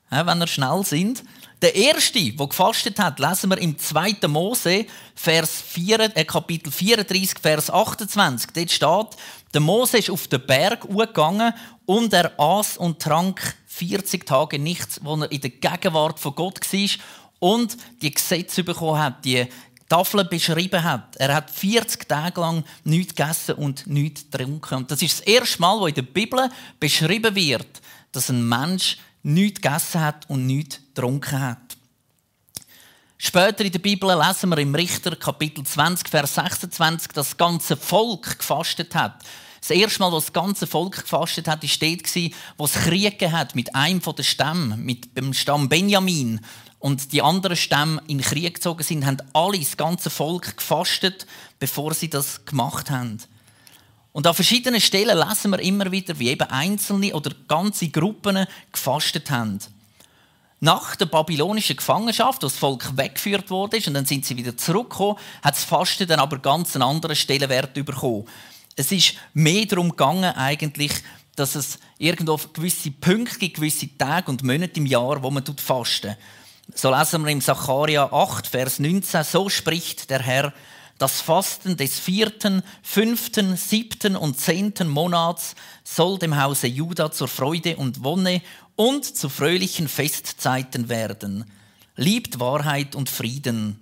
wenn 0.10 0.41
ihr 0.41 0.48
schnell 0.48 0.84
sind. 0.86 1.24
Der 1.62 1.75
erste, 1.75 2.32
der 2.32 2.48
gefastet 2.48 3.00
hat, 3.00 3.20
lesen 3.20 3.50
wir 3.50 3.58
im 3.58 3.77
2. 3.77 4.27
Mose, 4.27 4.86
Vers 5.15 5.62
4, 5.67 6.15
äh, 6.15 6.24
Kapitel 6.24 6.72
34, 6.72 7.39
Vers 7.39 7.70
28. 7.70 8.51
Dort 8.53 8.72
steht, 8.72 9.22
der 9.54 9.62
Mose 9.62 9.98
ist 9.98 10.10
auf 10.10 10.27
den 10.27 10.46
Berg 10.46 10.82
gegangen 10.82 11.54
und 11.86 12.13
er 12.13 12.38
aß 12.39 12.77
und 12.77 13.01
trank 13.01 13.56
40 13.68 14.25
Tage 14.25 14.60
nichts, 14.60 15.00
wo 15.04 15.16
er 15.16 15.32
in 15.32 15.42
der 15.42 15.51
Gegenwart 15.51 16.20
von 16.20 16.36
Gott 16.36 16.60
war 16.62 16.89
und 17.39 17.77
die 18.01 18.12
Gesetze 18.12 18.63
bekommen 18.63 19.00
hat, 19.00 19.24
die 19.24 19.48
Tafel 19.89 20.25
beschrieben 20.25 20.84
hat. 20.84 21.16
Er 21.16 21.34
hat 21.34 21.50
40 21.50 22.08
Tage 22.08 22.42
lang 22.42 22.63
nichts 22.84 23.16
gegessen 23.16 23.56
und 23.56 23.88
nichts 23.88 24.30
getrunken. 24.30 24.75
Und 24.75 24.92
das 24.92 25.01
ist 25.01 25.20
das 25.20 25.27
erste 25.27 25.62
Mal, 25.62 25.80
wo 25.80 25.88
in 25.88 25.96
der 25.96 26.01
Bibel 26.01 26.50
beschrieben 26.80 27.34
wird, 27.36 27.82
dass 28.12 28.30
ein 28.30 28.48
Mensch 28.48 28.98
nichts 29.24 29.62
gegessen 29.62 30.01
hat 30.01 30.30
und 30.30 30.46
nichts 30.46 30.80
getrunken 30.94 31.39
hat. 31.39 31.67
Später 33.20 33.66
in 33.66 33.72
der 33.72 33.80
Bibel 33.80 34.16
lesen 34.16 34.50
wir 34.52 34.60
im 34.60 34.76
Richter 34.76 35.16
Kapitel 35.16 35.64
20, 35.64 36.08
Vers 36.08 36.36
26, 36.36 37.14
dass 37.14 37.30
das 37.30 37.38
ganze 37.38 37.76
Volk 37.76 38.38
gefastet 38.38 38.94
hat. 38.94 39.24
Das 39.60 39.72
erste 39.72 40.00
Mal, 40.00 40.14
als 40.14 40.26
das 40.26 40.34
ganze 40.34 40.68
Volk 40.68 41.02
gefastet 41.02 41.48
hat, 41.48 41.64
war 41.64 41.90
dort, 41.90 42.34
wo 42.58 42.66
es 42.66 42.74
Krieg 42.74 43.20
hat 43.32 43.56
mit 43.56 43.74
einem 43.74 44.02
der 44.02 44.22
Stämme, 44.22 44.78
mit 44.78 45.18
dem 45.18 45.34
Stamm 45.34 45.68
Benjamin. 45.68 46.42
Und 46.78 47.12
die 47.12 47.24
anderen 47.24 47.58
Stämme 47.58 48.04
in 48.08 48.22
Krieg 48.22 48.54
gezogen 48.54 48.84
sind, 48.84 49.04
haben 49.04 49.18
alle, 49.34 49.58
das 49.58 49.78
ganze 49.78 50.12
Volk 50.12 50.56
gefastet, 50.56 51.26
bevor 51.58 51.96
sie 51.96 52.12
das 52.12 52.46
gemacht 52.46 52.92
haben. 52.92 53.18
Und 54.12 54.28
an 54.28 54.36
verschiedenen 54.36 54.80
Stellen 54.80 55.18
lesen 55.18 55.50
wir 55.50 55.60
immer 55.60 55.92
wieder, 55.92 56.20
wie 56.20 56.30
eben 56.30 56.50
Einzelne 56.50 57.16
oder 57.16 57.32
ganze 57.48 57.90
Gruppen 57.90 58.46
gefastet 58.72 59.32
haben. 59.32 59.60
Nach 60.60 60.96
der 60.96 61.06
babylonischen 61.06 61.76
Gefangenschaft, 61.76 62.44
als 62.44 62.54
das 62.54 62.60
Volk 62.60 62.98
weggeführt 62.98 63.52
wurde 63.52 63.78
und 63.86 63.94
dann 63.94 64.06
sind 64.06 64.26
sie 64.26 64.38
wieder 64.38 64.58
zurückgekommen, 64.58 65.18
hat 65.44 65.56
das 65.56 65.64
Fasten 65.64 66.08
dann 66.08 66.20
aber 66.20 66.40
ganz 66.40 66.76
einen 66.76 66.82
anderen 66.82 67.16
Stellenwert 67.16 67.76
bekommen. 67.76 68.26
Es 68.76 68.92
ist 68.92 69.14
mehr 69.34 69.66
darum 69.66 69.90
gegangen, 69.90 70.36
eigentlich, 70.36 70.92
dass 71.36 71.54
es 71.54 71.78
irgendwo 72.00 72.40
gewisse 72.54 72.90
Punkte 72.90 73.38
gibt, 73.38 73.58
gewisse 73.58 73.96
Tage 73.98 74.32
und 74.32 74.44
Monate 74.44 74.80
im 74.80 74.88
Jahr, 74.88 75.22
wo 75.22 75.30
man 75.30 75.44
fasten. 75.58 76.16
So 76.74 76.94
lesen 76.94 77.24
wir 77.24 77.32
im 77.32 77.42
Sacharja 77.42 78.12
8, 78.12 78.48
Vers 78.48 78.80
19, 78.80 79.24
so 79.24 79.50
spricht 79.50 80.10
der 80.10 80.22
Herr, 80.22 80.54
das 80.98 81.22
Fasten 81.22 81.78
des 81.78 82.00
vierten, 82.00 82.64
fünften, 82.82 83.56
siebten 83.56 84.16
und 84.16 84.40
zehnten 84.40 84.88
Monats 84.88 85.54
soll 85.84 86.18
dem 86.18 86.42
Hause 86.42 86.66
Juda 86.66 87.12
zur 87.12 87.28
Freude 87.28 87.78
und 87.78 88.04
Wonne 88.04 88.42
und 88.77 89.03
zu 89.03 89.27
fröhlichen 89.27 89.89
Festzeiten 89.89 90.88
werden. 90.88 91.43
Liebt 91.98 92.39
Wahrheit 92.39 92.96
und 92.96 93.10
Frieden. 93.10 93.79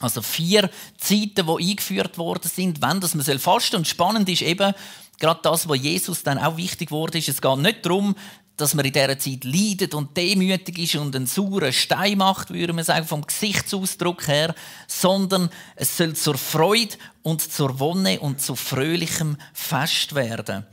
Also 0.00 0.22
vier 0.22 0.68
Zeiten, 0.98 1.46
die 1.46 1.70
eingeführt 1.70 2.18
worden 2.18 2.50
sind, 2.52 2.82
wenn 2.82 3.00
das 3.00 3.14
man 3.14 3.38
fasten 3.38 3.76
Und 3.76 3.86
spannend 3.86 4.28
ist 4.28 4.42
eben, 4.42 4.74
gerade 5.20 5.40
das, 5.42 5.68
was 5.68 5.78
Jesus 5.78 6.24
dann 6.24 6.38
auch 6.38 6.56
wichtig 6.56 6.90
wurde, 6.90 7.18
ist, 7.18 7.28
es 7.28 7.40
geht 7.40 7.58
nicht 7.58 7.86
darum, 7.86 8.16
dass 8.56 8.74
man 8.74 8.84
in 8.84 8.92
dieser 8.92 9.18
Zeit 9.18 9.44
leidet 9.44 9.94
und 9.94 10.16
demütig 10.16 10.78
ist 10.78 10.96
und 10.96 11.14
einen 11.14 11.26
sauren 11.26 11.72
Stein 11.72 12.18
macht, 12.18 12.50
würde 12.50 12.72
man 12.72 12.84
sagen, 12.84 13.06
vom 13.06 13.26
Gesichtsausdruck 13.26 14.28
her, 14.28 14.54
sondern 14.86 15.50
es 15.76 15.96
soll 15.96 16.14
zur 16.14 16.38
Freude 16.38 16.96
und 17.22 17.40
zur 17.40 17.80
Wonne 17.80 18.20
und 18.20 18.40
zu 18.40 18.54
fröhlichem 18.54 19.36
Fest 19.52 20.14
werden. 20.14 20.64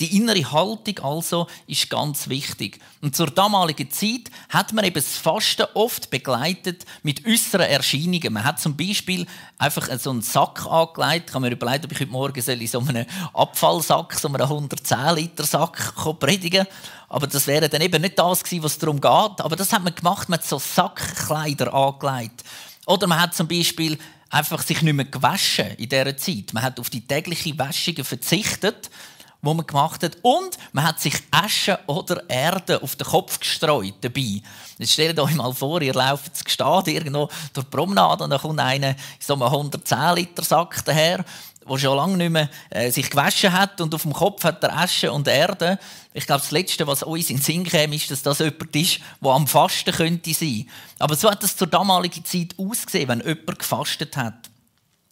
Die 0.00 0.16
innere 0.16 0.50
Haltung 0.50 0.98
also 1.00 1.46
ist 1.66 1.90
ganz 1.90 2.28
wichtig. 2.28 2.80
Und 3.02 3.14
zur 3.14 3.26
damaligen 3.26 3.90
Zeit 3.90 4.30
hat 4.48 4.72
man 4.72 4.84
eben 4.84 4.94
das 4.94 5.18
Fasten 5.18 5.66
oft 5.74 6.10
begleitet 6.10 6.86
mit 7.02 7.26
äußeren 7.26 7.66
Erscheinungen. 7.66 8.32
Man 8.32 8.44
hat 8.44 8.58
zum 8.58 8.76
Beispiel 8.76 9.26
einfach 9.58 9.88
so 9.98 10.10
einen 10.10 10.22
Sack 10.22 10.66
angelegt. 10.66 11.28
Ich 11.28 11.34
habe 11.34 11.46
mir 11.46 11.52
überlegt, 11.52 11.84
ob 11.84 11.92
ich 11.92 12.00
heute 12.00 12.10
Morgen 12.10 12.38
in 12.38 12.66
so 12.66 12.80
einem 12.80 13.06
Abfallsack, 13.34 14.14
so 14.14 14.28
einem 14.28 14.40
110 14.40 15.14
Liter 15.14 15.44
Sack 15.44 15.94
predigen 16.18 16.66
aber 17.10 17.26
das 17.26 17.48
wäre 17.48 17.68
dann 17.68 17.82
eben 17.82 18.00
nicht 18.00 18.16
das 18.18 18.44
gewesen, 18.44 18.62
was 18.62 18.78
darum 18.78 19.00
geht. 19.00 19.10
Aber 19.10 19.56
das 19.56 19.72
hat 19.72 19.82
man 19.82 19.92
gemacht, 19.94 20.28
man 20.28 20.38
hat 20.38 20.46
so 20.46 20.60
Sackkleider 20.60 21.74
angelegt. 21.74 22.44
Oder 22.86 23.08
man 23.08 23.20
hat 23.20 23.34
zum 23.34 23.48
Beispiel 23.48 23.98
einfach 24.30 24.62
sich 24.62 24.80
nicht 24.80 24.94
mehr 24.94 25.06
gewaschen 25.06 25.72
in 25.76 25.88
dieser 25.88 26.16
Zeit. 26.16 26.52
Man 26.52 26.62
hat 26.62 26.78
auf 26.78 26.88
die 26.88 27.00
tägliche 27.00 27.58
Wäschung 27.58 28.04
verzichtet 28.04 28.90
wo 29.42 29.54
man 29.54 29.66
gemacht 29.66 30.02
hat. 30.02 30.16
Und 30.22 30.58
man 30.72 30.86
hat 30.86 31.00
sich 31.00 31.14
Asche 31.30 31.78
oder 31.86 32.22
Erde 32.28 32.82
auf 32.82 32.96
den 32.96 33.06
Kopf 33.06 33.40
gestreut 33.40 33.94
dabei. 34.00 34.42
Jetzt 34.78 34.92
stellt 34.92 35.18
euch 35.18 35.34
mal 35.34 35.52
vor, 35.52 35.80
ihr 35.82 35.94
lauft 35.94 36.36
zu 36.36 36.44
Gestad 36.44 36.88
irgendwo 36.88 37.28
durch 37.52 37.66
die 37.66 37.70
Promenade 37.70 38.24
und 38.24 38.30
dann 38.30 38.40
kommt 38.40 38.60
einer 38.60 38.90
in 38.90 38.96
so 39.18 39.34
einem 39.34 39.44
110 39.44 40.14
Liter 40.14 40.42
Sack 40.42 40.84
daher, 40.84 41.24
der 41.68 41.78
schon 41.78 41.96
lange 41.96 42.16
nicht 42.16 42.30
mehr 42.30 42.48
äh, 42.70 42.90
sich 42.90 43.10
gewaschen 43.10 43.52
hat 43.52 43.80
und 43.80 43.94
auf 43.94 44.02
dem 44.02 44.12
Kopf 44.12 44.44
hat 44.44 44.62
er 44.62 44.76
Asche 44.76 45.12
und 45.12 45.28
Erde. 45.28 45.78
Ich 46.12 46.26
glaube, 46.26 46.40
das 46.40 46.50
Letzte, 46.50 46.86
was 46.86 47.02
uns 47.02 47.30
in 47.30 47.36
den 47.36 47.42
Sinn 47.42 47.64
käme, 47.64 47.94
ist, 47.94 48.10
dass 48.10 48.22
das 48.22 48.40
jemand 48.40 48.74
ist, 48.74 49.00
der 49.22 49.30
am 49.30 49.46
Fasten 49.46 49.92
könnte 49.92 50.34
sein. 50.34 50.68
Aber 50.98 51.14
so 51.14 51.30
hat 51.30 51.44
es 51.44 51.56
zur 51.56 51.68
damaligen 51.68 52.24
Zeit 52.24 52.54
ausgesehen, 52.58 53.08
wenn 53.08 53.20
jemand 53.20 53.58
gefastet 53.58 54.16
hat. 54.16 54.49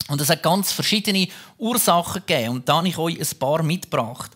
Und 0.07 0.21
es 0.21 0.31
hat 0.31 0.43
ganz 0.43 0.73
verschiedene 0.73 1.29
Ursachen 1.59 2.23
gegeben. 2.25 2.57
Und 2.57 2.69
da 2.69 2.77
habe 2.77 2.89
ich 2.89 2.97
euch 2.97 3.21
ein 3.21 3.39
paar 3.39 3.63
mitgebracht. 3.63 4.31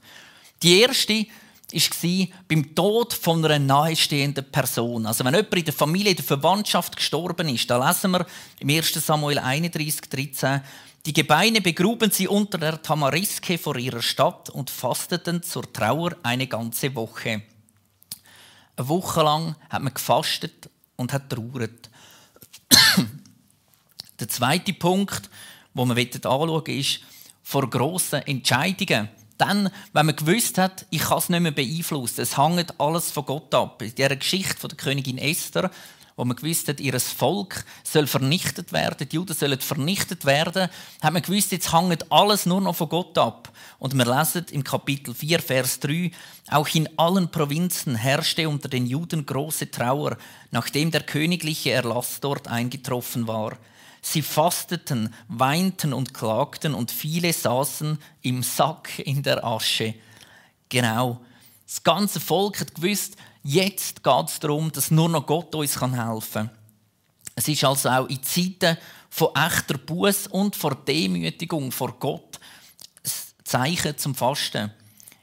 Die 0.63 0.81
erste 0.81 1.27
war 1.73 2.29
beim 2.49 2.75
Tod 2.75 3.15
von 3.15 3.45
einer 3.45 3.59
nahestehenden 3.59 4.51
Person. 4.51 5.07
Also 5.07 5.25
wenn 5.25 5.35
jemand 5.35 5.55
in 5.55 5.65
der 5.65 5.75
Familie, 5.75 6.11
in 6.11 6.17
der 6.17 6.25
Verwandtschaft 6.25 6.97
gestorben 6.97 7.49
ist, 7.49 7.71
da 7.71 7.89
lesen 7.89 8.11
wir 8.11 8.27
im 8.61 8.69
1. 8.69 8.93
Samuel 8.93 9.39
31, 9.39 10.03
13, 10.11 10.61
die 11.05 11.13
Gebeine 11.13 11.61
begruben 11.61 12.11
sie 12.11 12.29
unter 12.29 12.59
der 12.59 12.81
Tamariske 12.81 13.59
vor 13.59 13.77
ihrer 13.77 14.03
Stadt 14.03 14.51
und 14.51 14.71
fasteten 14.71 15.43
zur 15.43 15.73
Trauer 15.73 16.15
eine 16.23 16.47
ganze 16.47 16.95
Woche. 16.95 17.43
Eine 18.77 18.89
Woche 18.89 19.23
lang 19.23 19.57
hat 19.69 19.83
man 19.83 19.95
gefastet 19.95 20.71
und 20.97 21.13
hat 21.13 21.29
trauert. 21.29 21.91
der 24.21 24.29
zweite 24.29 24.73
Punkt 24.75 25.29
wo 25.75 25.85
man 25.85 25.99
anschauen 25.99 26.67
ist, 26.67 27.01
vor 27.43 27.69
grossen 27.69 28.23
Entscheidungen. 28.23 29.09
Dann, 29.39 29.71
wenn 29.93 30.07
man 30.07 30.17
gewusst 30.17 30.59
hat, 30.59 30.87
ich 30.91 31.03
kann 31.03 31.19
es 31.19 31.29
nicht 31.29 31.41
mehr 31.41 31.51
beeinflussen, 31.51 32.21
es 32.21 32.39
hängt 32.39 32.79
alles 32.81 33.11
von 33.11 33.25
Gott 33.25 33.55
ab. 33.55 33.83
In 33.83 33.95
dieser 33.95 34.17
Geschichte 34.17 34.57
von 34.57 34.69
der 34.69 34.77
Königin 34.77 35.19
Esther, 35.19 35.71
wo 36.17 36.25
man 36.25 36.37
gewusst 36.37 36.69
hat, 36.69 36.81
ihr 36.81 36.99
Volk 37.01 37.65
soll 37.83 38.07
vernichtet 38.07 38.73
werden, 38.73 39.09
die 39.09 39.17
Juden 39.17 39.35
sollen 39.35 39.59
vernichtet 39.59 40.25
werden, 40.25 40.69
hat 41.01 41.13
man 41.13 41.23
gewusst, 41.23 41.53
jetzt 41.53 41.73
hängt 41.73 42.13
alles 42.13 42.47
nur 42.47 42.61
noch 42.61 42.77
von 42.77 42.89
Gott 42.89 43.17
ab. 43.19 43.51
Und 43.79 43.95
wir 43.95 44.05
lesen 44.05 44.47
im 44.53 44.63
Kapitel 44.63 45.15
4, 45.15 45.41
Vers 45.41 45.81
3, 45.81 46.11
auch 46.51 46.69
in 46.69 46.89
allen 46.99 47.31
Provinzen 47.31 47.97
herrschte 47.97 48.49
unter 48.49 48.69
den 48.69 48.87
Juden 48.87 49.27
große 49.27 49.71
Trauer, 49.71 50.17
nachdem 50.51 50.91
der 50.91 51.03
königliche 51.03 51.73
Erlass 51.73 52.21
dort 52.21 52.47
eingetroffen 52.47 53.27
war. 53.27 53.57
Sie 54.03 54.23
fasteten, 54.23 55.15
weinten 55.29 55.93
und 55.93 56.13
klagten 56.13 56.75
und 56.75 56.91
viele 56.91 57.33
saßen 57.33 57.99
im 58.23 58.43
Sack 58.43 58.99
in 58.99 59.23
der 59.23 59.45
Asche. 59.45 59.95
Genau. 60.69 61.21
Das 61.67 61.83
ganze 61.83 62.21
Volk 62.21 62.61
hat 62.61 62.75
gewusst, 62.75 63.17
Jetzt 63.45 64.05
geht 64.05 64.29
es 64.29 64.39
darum, 64.39 64.71
dass 64.71 64.91
nur 64.91 65.09
noch 65.09 65.27
Gott 65.27 65.55
uns 65.55 65.81
helfen 65.81 66.33
kann. 66.33 66.51
Es 67.35 67.49
ist 67.49 67.65
also 67.65 67.89
auch 67.89 68.07
in 68.07 68.23
Zeiten 68.23 68.77
von 69.11 69.35
echter 69.35 69.79
Buß 69.79 70.29
und 70.29 70.55
vor 70.55 70.77
Demütigung 70.77 71.73
vor 71.73 71.97
Gott 71.99 72.39
ein 73.05 73.11
Zeichen 73.45 73.99
zum 73.99 74.15
Fasten. 74.15 74.71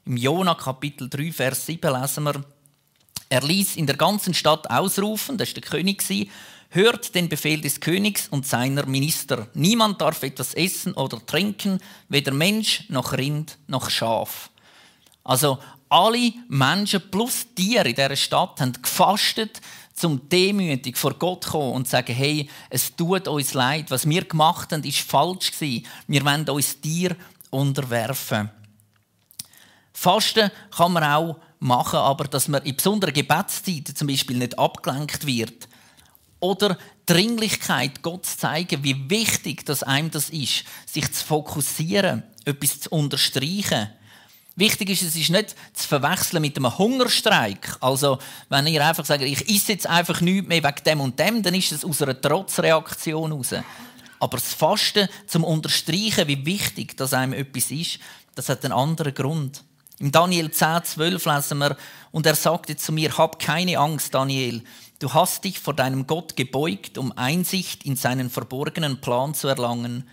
Im 0.06 0.18
Jona 0.18 0.56
Kapitel 0.56 1.08
3, 1.10 1.32
Vers 1.32 1.66
7 1.66 2.02
lesen 2.02 2.24
wir, 2.26 2.44
er 3.30 3.42
ließ 3.42 3.78
in 3.78 3.86
der 3.86 3.96
ganzen 3.96 4.34
Stadt 4.34 4.70
ausrufen, 4.70 5.38
das 5.38 5.50
war 5.50 5.62
der 5.62 5.64
König, 5.64 6.04
hört 6.70 7.16
den 7.16 7.30
Befehl 7.30 7.62
des 7.62 7.80
Königs 7.80 8.28
und 8.28 8.46
seiner 8.46 8.86
Minister. 8.86 9.48
Niemand 9.54 10.00
darf 10.02 10.24
etwas 10.24 10.54
essen 10.54 10.94
oder 10.94 11.26
trinken, 11.26 11.80
weder 12.08 12.32
Mensch 12.32 12.86
noch 12.90 13.14
Rind 13.14 13.58
noch 13.68 13.90
Schaf. 13.90 14.50
Also 15.24 15.60
alle 15.90 16.34
Menschen 16.48 17.10
plus 17.10 17.48
Tiere 17.56 17.90
in 17.90 17.96
dieser 17.96 18.16
Stadt 18.16 18.62
haben 18.62 18.74
gefastet, 18.74 19.60
zum 19.94 20.30
demütig 20.30 20.98
vor 20.98 21.16
Gott 21.16 21.48
kommen 21.48 21.74
und 21.74 21.88
sagen, 21.88 22.16
hey, 22.16 22.50
es 22.70 22.96
tut 22.96 23.28
uns 23.28 23.54
leid, 23.54 23.92
was 23.92 24.08
wir 24.08 24.24
gemacht 24.24 24.72
haben, 24.72 24.84
ist 24.84 25.00
falsch 25.00 25.52
gewesen. 25.52 25.86
Wir 26.08 26.24
wollen 26.24 26.48
uns 26.48 26.80
dir 26.80 27.16
unterwerfen. 27.50 28.50
Fasten 29.92 30.52
kann 30.72 30.94
man 30.94 31.04
auch 31.04 31.38
machen, 31.60 32.00
aber 32.00 32.26
dass 32.26 32.48
man 32.48 32.64
in 32.64 32.76
besonderen 32.76 33.14
Gebetszeiten 33.14 33.96
zum 33.96 34.08
Beispiel 34.08 34.38
nicht 34.38 34.58
abgelenkt 34.58 35.26
wird. 35.26 35.68
Oder 36.40 36.78
Dringlichkeit, 37.06 38.02
Gott 38.02 38.26
zu 38.26 38.38
zeigen, 38.38 38.84
wie 38.84 39.10
wichtig 39.10 39.66
das 39.66 39.84
einem 39.84 40.12
das 40.12 40.30
ist, 40.30 40.64
sich 40.86 41.12
zu 41.12 41.26
fokussieren, 41.26 42.24
etwas 42.46 42.82
zu 42.82 42.90
unterstreichen. 42.92 43.90
Wichtig 44.56 44.90
ist, 44.90 45.04
es 45.04 45.16
ist 45.16 45.30
nicht 45.30 45.56
zu 45.74 45.88
verwechseln 45.88 46.42
mit 46.42 46.58
einem 46.58 46.78
Hungerstreik. 46.78 47.78
Also, 47.80 48.20
wenn 48.50 48.68
ihr 48.68 48.86
einfach 48.86 49.06
sagt, 49.06 49.24
ich 49.24 49.50
esse 49.50 49.72
jetzt 49.74 49.88
einfach 49.88 50.20
nichts 50.22 50.48
mehr 50.50 50.64
wegen 50.64 50.84
dem 50.86 51.02
und 51.02 51.18
dem, 51.18 51.42
dann 51.42 51.56
ist 51.56 51.72
es 51.72 51.86
aus 51.86 52.02
einer 52.02 52.20
Trotzreaktion 52.20 53.32
heraus. 53.32 53.54
Aber 54.20 54.38
das 54.38 54.54
Fasten 54.54 55.08
zum 55.28 55.46
Unterstreichen, 55.46 56.28
wie 56.28 56.46
wichtig 56.46 56.98
das 56.98 57.14
einem 57.14 57.34
etwas 57.34 57.72
ist, 57.72 58.00
das 58.36 58.50
hat 58.50 58.66
einen 58.66 58.74
anderen 58.74 59.14
Grund. 59.14 59.64
Im 60.00 60.12
Daniel 60.12 60.52
10, 60.52 60.84
12 60.84 61.26
lesen 61.26 61.58
wir, 61.60 61.78
und 62.12 62.26
er 62.26 62.36
sagte 62.36 62.76
zu 62.76 62.92
mir, 62.92 63.18
hab 63.18 63.40
keine 63.40 63.78
Angst, 63.78 64.14
Daniel. 64.14 64.64
Du 65.00 65.14
hast 65.14 65.46
dich 65.46 65.60
vor 65.60 65.74
deinem 65.74 66.08
Gott 66.08 66.36
gebeugt, 66.36 66.98
um 66.98 67.14
Einsicht 67.18 67.86
in 67.86 67.96
seinen 67.96 68.30
verborgenen 68.30 69.00
Plan 69.00 69.34
zu 69.34 69.48
erlangen. 69.48 70.08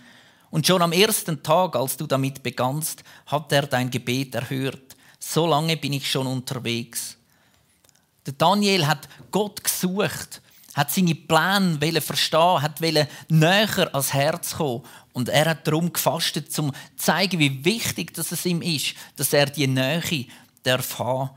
Und 0.49 0.65
schon 0.65 0.81
am 0.81 0.93
ersten 0.93 1.43
Tag, 1.43 1.75
als 1.75 1.97
du 1.97 2.07
damit 2.07 2.41
begannst, 2.41 3.03
hat 3.25 3.51
er 3.51 3.67
dein 3.67 3.91
Gebet 3.91 4.33
erhört. 4.33 4.95
So 5.19 5.45
lange 5.45 5.75
bin 5.75 5.91
ich 5.91 6.09
schon 6.09 6.25
unterwegs. 6.25 7.17
Der 8.25 8.33
Daniel 8.33 8.87
hat 8.87 9.09
Gott 9.29 9.61
gesucht, 9.61 10.41
hat 10.73 10.89
seine 10.89 11.15
Pläne 11.15 11.99
verstehen, 11.99 12.61
hat 12.61 12.79
näher 12.79 13.89
ans 13.93 14.13
Herz 14.13 14.55
kommen. 14.55 14.83
Und 15.11 15.27
er 15.27 15.49
hat 15.49 15.67
darum 15.67 15.91
gefastet, 15.91 16.57
um 16.59 16.71
zu 16.71 16.79
zeigen, 16.95 17.39
wie 17.39 17.65
wichtig 17.65 18.17
es 18.17 18.45
ihm 18.45 18.61
ist, 18.61 18.93
dass 19.17 19.33
er 19.33 19.47
die 19.47 19.67
Nähe 19.67 20.27
darf 20.63 20.97
haben. 20.97 21.31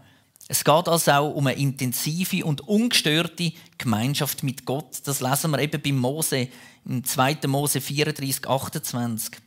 Es 0.50 0.64
geht 0.64 0.88
also 0.88 1.12
auch 1.12 1.34
um 1.36 1.46
eine 1.46 1.60
intensive 1.60 2.44
und 2.44 2.62
ungestörte 2.62 3.52
Gemeinschaft 3.78 4.42
mit 4.42 4.64
Gott. 4.64 4.98
Das 5.04 5.20
lesen 5.20 5.52
wir 5.52 5.60
eben 5.60 5.80
bei 5.80 5.92
Mose 5.92 6.48
in 6.84 7.04
2. 7.04 7.46
Mose 7.46 7.80
34, 7.80 8.48
28. 8.48 9.40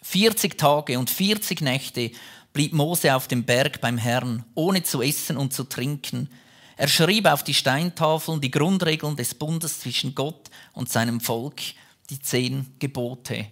40 0.00 0.56
Tage 0.56 0.96
und 0.96 1.10
40 1.10 1.62
Nächte 1.62 2.12
blieb 2.52 2.72
Mose 2.72 3.16
auf 3.16 3.26
dem 3.26 3.42
Berg 3.42 3.80
beim 3.80 3.98
Herrn, 3.98 4.44
ohne 4.54 4.84
zu 4.84 5.02
essen 5.02 5.36
und 5.36 5.52
zu 5.52 5.64
trinken. 5.64 6.28
Er 6.76 6.86
schrieb 6.86 7.26
auf 7.26 7.42
die 7.42 7.52
Steintafeln 7.52 8.40
die 8.40 8.52
Grundregeln 8.52 9.16
des 9.16 9.34
Bundes 9.34 9.80
zwischen 9.80 10.14
Gott 10.14 10.50
und 10.72 10.88
seinem 10.88 11.20
Volk, 11.20 11.60
die 12.10 12.20
zehn 12.20 12.68
Gebote. 12.78 13.46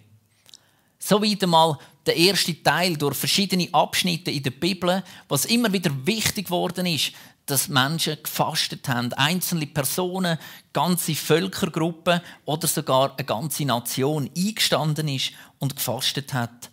So 1.03 1.21
wieder 1.21 1.47
mal 1.47 1.77
der 2.05 2.15
erste 2.15 2.61
Teil 2.61 2.95
durch 2.95 3.17
verschiedene 3.17 3.69
Abschnitte 3.71 4.29
in 4.29 4.43
der 4.43 4.51
Bibel, 4.51 5.03
was 5.27 5.45
immer 5.45 5.73
wieder 5.73 5.89
wichtig 6.05 6.45
geworden 6.45 6.85
ist, 6.85 7.13
dass 7.47 7.67
Menschen 7.69 8.17
gefastet 8.21 8.87
haben. 8.87 9.11
Einzelne 9.13 9.65
Personen, 9.65 10.37
ganze 10.73 11.15
Völkergruppen 11.15 12.21
oder 12.45 12.67
sogar 12.67 13.15
eine 13.17 13.25
ganze 13.25 13.65
Nation 13.65 14.29
eingestanden 14.37 15.07
ist 15.07 15.31
und 15.57 15.75
gefastet 15.75 16.33
hat. 16.33 16.70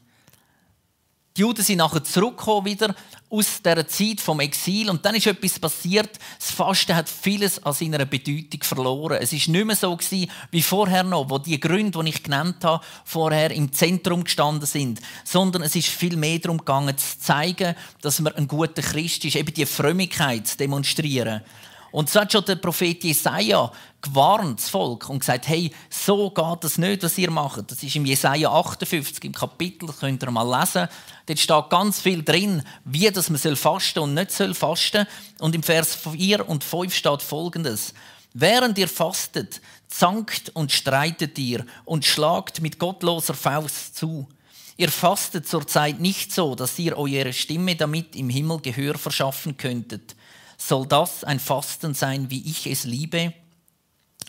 Die 1.39 1.43
Juden 1.43 1.63
sind 1.63 1.77
nachher 1.77 2.03
zurückgekommen 2.03 2.65
wieder 2.67 2.93
aus 3.31 3.63
der 3.63 3.87
Zeit 3.87 4.21
vom 4.21 4.41
Exil 4.41 4.91
und 4.91 5.05
dann 5.05 5.15
ist 5.15 5.29
etwas 5.29 5.61
passiert. 5.61 6.19
Das 6.37 6.51
Fasten 6.51 6.97
hat 6.97 7.09
vieles 7.09 7.65
an 7.65 7.75
seiner 7.75 8.05
Bedeutung 8.07 8.61
verloren. 8.65 9.19
Es 9.21 9.33
ist 9.33 9.47
nicht 9.47 9.65
mehr 9.65 9.77
so 9.77 9.97
gewesen, 9.97 10.29
wie 10.51 10.63
vorher 10.63 11.05
noch, 11.05 11.31
wo 11.31 11.39
die 11.39 11.61
Gründe, 11.61 12.03
die 12.03 12.09
ich 12.09 12.25
genannt 12.25 12.65
habe, 12.65 12.85
vorher 13.05 13.53
im 13.53 13.73
Zentrum 13.73 14.25
gestanden 14.25 14.67
sind, 14.67 15.01
sondern 15.23 15.63
es 15.63 15.77
ist 15.77 15.87
viel 15.87 16.17
mehr 16.17 16.41
darum 16.41 16.59
gegangen, 16.59 16.99
zu 16.99 17.21
zeigen, 17.21 17.77
dass 18.01 18.19
man 18.19 18.35
ein 18.35 18.49
guter 18.49 18.83
Christ 18.83 19.25
ist, 19.25 19.37
eben 19.37 19.55
die 19.55 19.65
Frömmigkeit 19.65 20.45
zu 20.49 20.57
demonstrieren. 20.57 21.43
Und 21.91 22.11
so 22.11 22.21
hat 22.21 22.33
schon 22.33 22.45
der 22.45 22.57
Prophet 22.57 23.03
Jesaja 23.03 23.73
gewarnt, 24.03 24.61
das 24.61 24.69
Volk, 24.69 25.09
und 25.09 25.21
gesagt: 25.21 25.49
Hey, 25.49 25.73
so 25.89 26.31
geht 26.31 26.65
das 26.65 26.79
nicht, 26.79 27.03
was 27.03 27.17
ihr 27.17 27.31
macht. 27.31 27.71
Das 27.71 27.83
ist 27.83 27.97
im 27.97 28.05
Jesaja 28.05 28.51
58 28.51 29.25
im 29.25 29.33
Kapitel, 29.33 29.89
könnt 29.89 30.23
ihr 30.23 30.31
mal 30.31 30.61
lesen. 30.61 30.89
Dort 31.27 31.39
steht 31.39 31.71
ganz 31.71 32.01
viel 32.01 32.23
drin, 32.23 32.63
wie 32.85 33.11
das 33.11 33.31
man 33.31 33.57
fasten 33.57 34.01
und 34.01 34.15
nicht 34.15 34.33
soll 34.33 34.55
fasten. 34.55 35.07
Und 35.39 35.55
im 35.55 35.63
Vers 35.63 35.95
4 35.95 36.49
und 36.49 36.63
5 36.63 36.95
steht 36.95 37.23
folgendes: 37.23 37.95
Während 38.35 38.77
ihr 38.77 38.89
fastet, 38.89 39.61
zankt 39.89 40.51
und 40.55 40.73
streitet 40.73 41.39
ihr 41.39 41.65
und 41.87 42.05
schlagt 42.05 42.61
mit 42.61 42.79
gottloser 42.79 43.35
Faust 43.35 43.97
zu. 43.97 44.29
Ihr 44.77 44.91
fastet 44.91 45.49
zurzeit 45.49 45.99
nicht 45.99 46.33
so, 46.33 46.55
dass 46.55 46.79
ihr 46.79 46.97
eure 46.97 47.33
Stimme 47.33 47.75
damit 47.75 48.15
im 48.15 48.29
Himmel 48.29 48.61
Gehör 48.61 48.97
verschaffen 48.97 49.57
könntet 49.57 50.15
soll 50.59 50.87
das 50.87 51.25
ein 51.25 51.41
Fasten 51.41 51.95
sein, 51.95 52.31
wie 52.31 52.43
ich 52.47 52.67
es 52.67 52.85
liebe? 52.85 53.33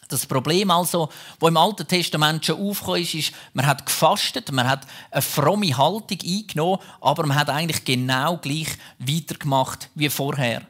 Das 0.08 0.26
Problem 0.26 0.72
also, 0.72 1.10
wo 1.40 1.48
im 1.48 1.58
Alten 1.58 1.88
Testament 1.88 2.44
schon 2.46 2.60
aufgekommen 2.60 3.02
ist, 3.02 3.14
ist, 3.14 3.32
man 3.54 3.68
hat 3.68 3.86
gefastet, 3.86 4.52
man 4.52 4.68
hat 4.68 4.88
eine 5.12 5.22
fromme 5.22 5.78
Haltung 5.78 6.18
eingenommen, 6.24 6.80
aber 7.00 7.28
man 7.28 7.38
hat 7.38 7.50
eigentlich 7.50 7.86
genau 7.86 8.38
gleich 8.38 8.70
weitergemacht 8.98 9.90
wie 9.94 10.10
vorher. 10.10 10.64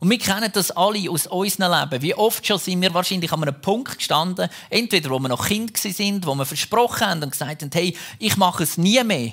Und 0.00 0.10
wir 0.10 0.18
kennen 0.18 0.50
das 0.52 0.70
alle 0.72 1.10
aus 1.10 1.26
unserem 1.26 1.78
Leben. 1.78 2.02
Wie 2.02 2.14
oft 2.14 2.44
schon 2.44 2.58
sind 2.58 2.80
wir 2.80 2.92
wahrscheinlich 2.94 3.30
an 3.32 3.42
einem 3.42 3.60
Punkt 3.60 3.98
gestanden, 3.98 4.48
entweder 4.70 5.10
wo 5.10 5.18
wir 5.18 5.28
noch 5.28 5.46
Kind 5.46 5.76
sind, 5.76 6.26
wo 6.26 6.34
wir 6.34 6.46
versprochen 6.46 7.06
haben 7.06 7.22
und 7.22 7.30
gesagt 7.30 7.62
haben, 7.62 7.70
hey, 7.72 7.96
ich 8.18 8.36
mache 8.38 8.62
es 8.62 8.78
nie 8.78 9.04
mehr. 9.04 9.32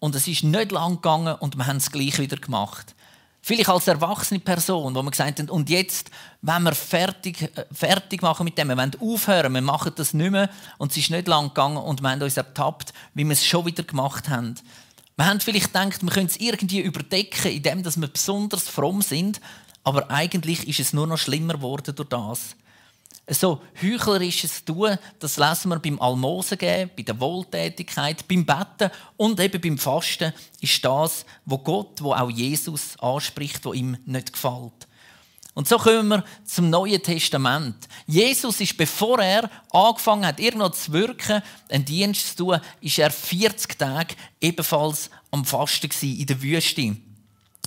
Und 0.00 0.16
es 0.16 0.26
ist 0.26 0.42
nicht 0.42 0.72
lang 0.72 0.96
gegangen 0.96 1.36
und 1.36 1.56
wir 1.56 1.66
haben 1.66 1.76
es 1.76 1.92
gleich 1.92 2.18
wieder 2.18 2.36
gemacht. 2.36 2.94
Vielleicht 3.44 3.68
als 3.68 3.88
erwachsene 3.88 4.38
Person, 4.38 4.94
wo 4.94 5.02
wir 5.02 5.10
gesagt 5.10 5.40
haben, 5.40 5.50
und 5.50 5.68
jetzt, 5.68 6.12
wenn 6.42 6.62
wir 6.62 6.74
fertig, 6.74 7.42
äh, 7.42 7.64
fertig 7.72 8.22
machen 8.22 8.44
mit 8.44 8.56
dem, 8.56 8.68
wir 8.68 8.76
wollen 8.76 8.92
aufhören, 9.00 9.52
wir 9.52 9.60
machen 9.60 9.92
das 9.96 10.14
nicht 10.14 10.30
mehr, 10.30 10.48
und 10.78 10.92
es 10.92 10.98
ist 10.98 11.10
nicht 11.10 11.26
lang 11.26 11.48
gegangen 11.48 11.76
und 11.76 12.02
wir 12.02 12.10
haben 12.10 12.22
uns 12.22 12.36
ertappt, 12.36 12.92
wie 13.14 13.24
wir 13.24 13.32
es 13.32 13.44
schon 13.44 13.66
wieder 13.66 13.82
gemacht 13.82 14.28
haben. 14.28 14.54
Wir 15.16 15.26
haben 15.26 15.40
vielleicht 15.40 15.72
gedacht, 15.72 16.02
wir 16.02 16.10
können 16.10 16.26
es 16.26 16.36
irgendwie 16.36 16.80
überdecken, 16.80 17.50
indem 17.50 17.84
wir 17.84 18.06
besonders 18.06 18.68
fromm 18.68 19.02
sind, 19.02 19.40
aber 19.82 20.08
eigentlich 20.08 20.68
ist 20.68 20.78
es 20.78 20.92
nur 20.92 21.08
noch 21.08 21.18
schlimmer 21.18 21.54
geworden 21.54 21.96
durch 21.96 22.08
das 22.08 22.54
so 23.28 23.60
heuchlerisches 23.80 24.64
Tun, 24.64 24.98
das 25.18 25.36
lesen 25.36 25.70
wir 25.70 25.78
beim 25.78 26.00
Almosen 26.00 26.58
geben, 26.58 26.90
bei 26.96 27.02
der 27.02 27.18
Wohltätigkeit, 27.20 28.26
beim 28.26 28.44
Betten 28.44 28.90
und 29.16 29.38
eben 29.40 29.60
beim 29.60 29.78
Fasten, 29.78 30.32
ist 30.60 30.84
das, 30.84 31.24
wo 31.44 31.58
Gott, 31.58 32.02
wo 32.02 32.12
auch 32.12 32.30
Jesus 32.30 32.98
anspricht, 32.98 33.64
wo 33.64 33.72
ihm 33.72 33.96
nicht 34.06 34.32
gefällt. 34.32 34.88
Und 35.54 35.68
so 35.68 35.76
kommen 35.76 36.08
wir 36.08 36.24
zum 36.44 36.70
Neuen 36.70 37.02
Testament. 37.02 37.76
Jesus 38.06 38.60
ist, 38.60 38.76
bevor 38.76 39.18
er 39.18 39.50
angefangen 39.70 40.26
hat, 40.26 40.40
irgendwo 40.40 40.70
zu 40.70 40.92
wirken, 40.92 41.42
einen 41.68 41.84
Dienst 41.84 42.36
zu 42.38 42.44
tun, 42.44 42.60
ist 42.80 42.98
er 42.98 43.10
40 43.10 43.78
Tage 43.78 44.14
ebenfalls 44.40 45.10
am 45.30 45.44
Fasten 45.44 45.90
in 46.00 46.26
der 46.26 46.40
Wüste. 46.40 46.96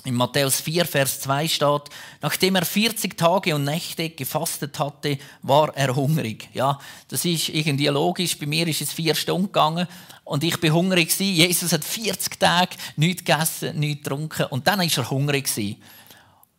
In 0.06 0.14
Matthäus 0.14 0.60
4, 0.60 0.84
Vers 0.84 1.18
2 1.22 1.48
steht, 1.48 1.82
nachdem 2.22 2.54
er 2.54 2.64
40 2.64 3.18
Tage 3.18 3.56
und 3.56 3.64
Nächte 3.64 4.10
gefastet 4.10 4.78
hatte, 4.78 5.18
war 5.42 5.76
er 5.76 5.96
hungrig. 5.96 6.48
Ja, 6.54 6.78
das 7.08 7.24
ist 7.24 7.48
irgendwie 7.48 7.88
logisch. 7.88 8.38
Bei 8.38 8.46
mir 8.46 8.68
ist 8.68 8.82
es 8.82 8.92
vier 8.92 9.16
Stunden 9.16 9.46
gegangen 9.46 9.88
und 10.22 10.44
ich 10.44 10.60
bin 10.60 10.72
hungrig 10.72 11.08
gewesen. 11.08 11.34
Jesus 11.34 11.72
hat 11.72 11.82
40 11.82 12.38
Tage 12.38 12.76
nichts 12.94 13.24
gegessen, 13.24 13.80
nichts 13.80 14.04
getrunken 14.04 14.46
und 14.46 14.68
dann 14.68 14.80
ist 14.80 14.96
er 14.96 15.10
hungrig 15.10 15.46
gewesen. 15.46 15.82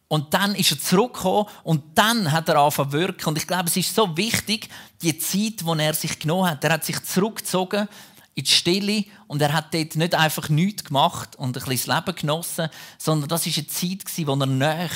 Und 0.09 0.33
dann 0.33 0.53
ist 0.53 0.71
er 0.71 0.79
zurückgekommen 0.81 1.45
und 1.63 1.83
dann 1.95 2.29
hat 2.33 2.49
er 2.49 2.57
angefangen 2.57 2.91
zu 2.91 2.97
wirken. 2.97 3.29
Und 3.29 3.37
ich 3.37 3.47
glaube, 3.47 3.69
es 3.69 3.77
ist 3.77 3.95
so 3.95 4.17
wichtig, 4.17 4.67
die 5.01 5.17
Zeit, 5.17 5.61
die 5.61 5.79
er 5.79 5.93
sich 5.93 6.19
genommen 6.19 6.49
hat. 6.49 6.65
Er 6.65 6.73
hat 6.73 6.83
sich 6.83 7.01
zurückgezogen 7.01 7.87
in 8.37 8.43
die 8.43 8.51
Stille 8.51 9.03
und 9.25 9.41
er 9.41 9.51
hat 9.51 9.73
dort 9.73 9.95
nicht 9.95 10.13
einfach 10.13 10.47
nichts 10.47 10.83
gemacht 10.83 11.35
und 11.37 11.57
ein 11.57 11.63
bisschen 11.65 11.91
das 11.91 12.05
Leben 12.05 12.15
genossen, 12.15 12.69
sondern 12.99 13.27
das 13.29 13.47
war 13.47 13.53
eine 13.57 13.67
Zeit, 13.67 14.27
wo 14.27 14.33
er 14.35 14.45
näher 14.45 14.89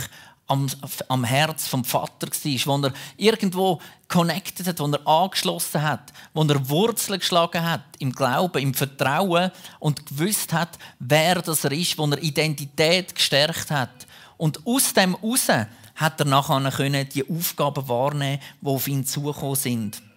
am, 0.45 0.67
am 1.07 1.23
Herz 1.23 1.67
vom 1.67 1.83
Vater 1.83 2.27
war, 2.27 2.81
wo 2.81 2.85
er 2.85 2.93
irgendwo 3.17 3.81
connected 4.07 4.67
hat, 4.67 4.79
wo 4.79 4.85
er 4.85 5.07
angeschlossen 5.07 5.81
hat, 5.81 6.13
wo 6.35 6.43
er 6.43 6.69
Wurzeln 6.69 7.17
geschlagen 7.17 7.63
hat 7.63 7.81
im 7.97 8.11
Glauben, 8.11 8.61
im 8.61 8.75
Vertrauen 8.75 9.49
und 9.79 10.05
gewusst 10.05 10.53
hat, 10.53 10.77
wer 10.99 11.41
das 11.41 11.63
er 11.63 11.71
ist, 11.71 11.97
wo 11.97 12.05
er 12.05 12.21
Identität 12.21 13.15
gestärkt 13.15 13.71
hat. 13.71 14.05
Und 14.37 14.67
aus 14.67 14.93
dem 14.93 15.19
heraus 15.19 15.47
hat 15.95 16.19
er 16.19 16.25
nachher 16.25 17.05
die 17.05 17.27
Aufgaben 17.27 17.87
wahrnehmen, 17.87 18.39
die 18.61 18.67
auf 18.67 18.87
ihn 18.87 19.03
zugekommen 19.03 19.55
sind. 19.55 20.10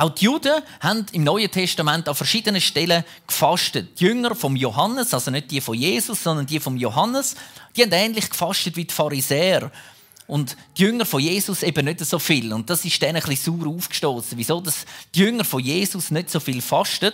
Auch 0.00 0.08
die 0.08 0.24
Juden 0.24 0.62
haben 0.80 1.04
im 1.12 1.24
Neuen 1.24 1.50
Testament 1.50 2.08
an 2.08 2.14
verschiedenen 2.14 2.62
Stellen 2.62 3.04
gefastet. 3.26 4.00
Die 4.00 4.04
Jünger 4.04 4.34
vom 4.34 4.56
Johannes, 4.56 5.12
also 5.12 5.30
nicht 5.30 5.50
die 5.50 5.60
von 5.60 5.74
Jesus, 5.74 6.22
sondern 6.22 6.46
die 6.46 6.58
vom 6.58 6.78
Johannes, 6.78 7.36
die 7.76 7.82
haben 7.82 7.92
ähnlich 7.92 8.30
gefastet 8.30 8.76
wie 8.76 8.86
die 8.86 8.94
Pharisäer. 8.94 9.70
Und 10.26 10.56
die 10.78 10.84
Jünger 10.84 11.04
von 11.04 11.20
Jesus 11.20 11.62
eben 11.62 11.84
nicht 11.84 12.00
so 12.00 12.18
viel. 12.18 12.50
Und 12.54 12.70
das 12.70 12.82
ist 12.86 13.02
denen 13.02 13.16
ein 13.16 13.22
bisschen 13.22 13.60
sauer 13.60 13.76
aufgestoßen. 13.76 14.38
Wieso 14.38 14.62
dass 14.62 14.86
die 15.14 15.18
Jünger 15.20 15.44
von 15.44 15.60
Jesus 15.60 16.10
nicht 16.10 16.30
so 16.30 16.40
viel 16.40 16.62
fasten? 16.62 17.12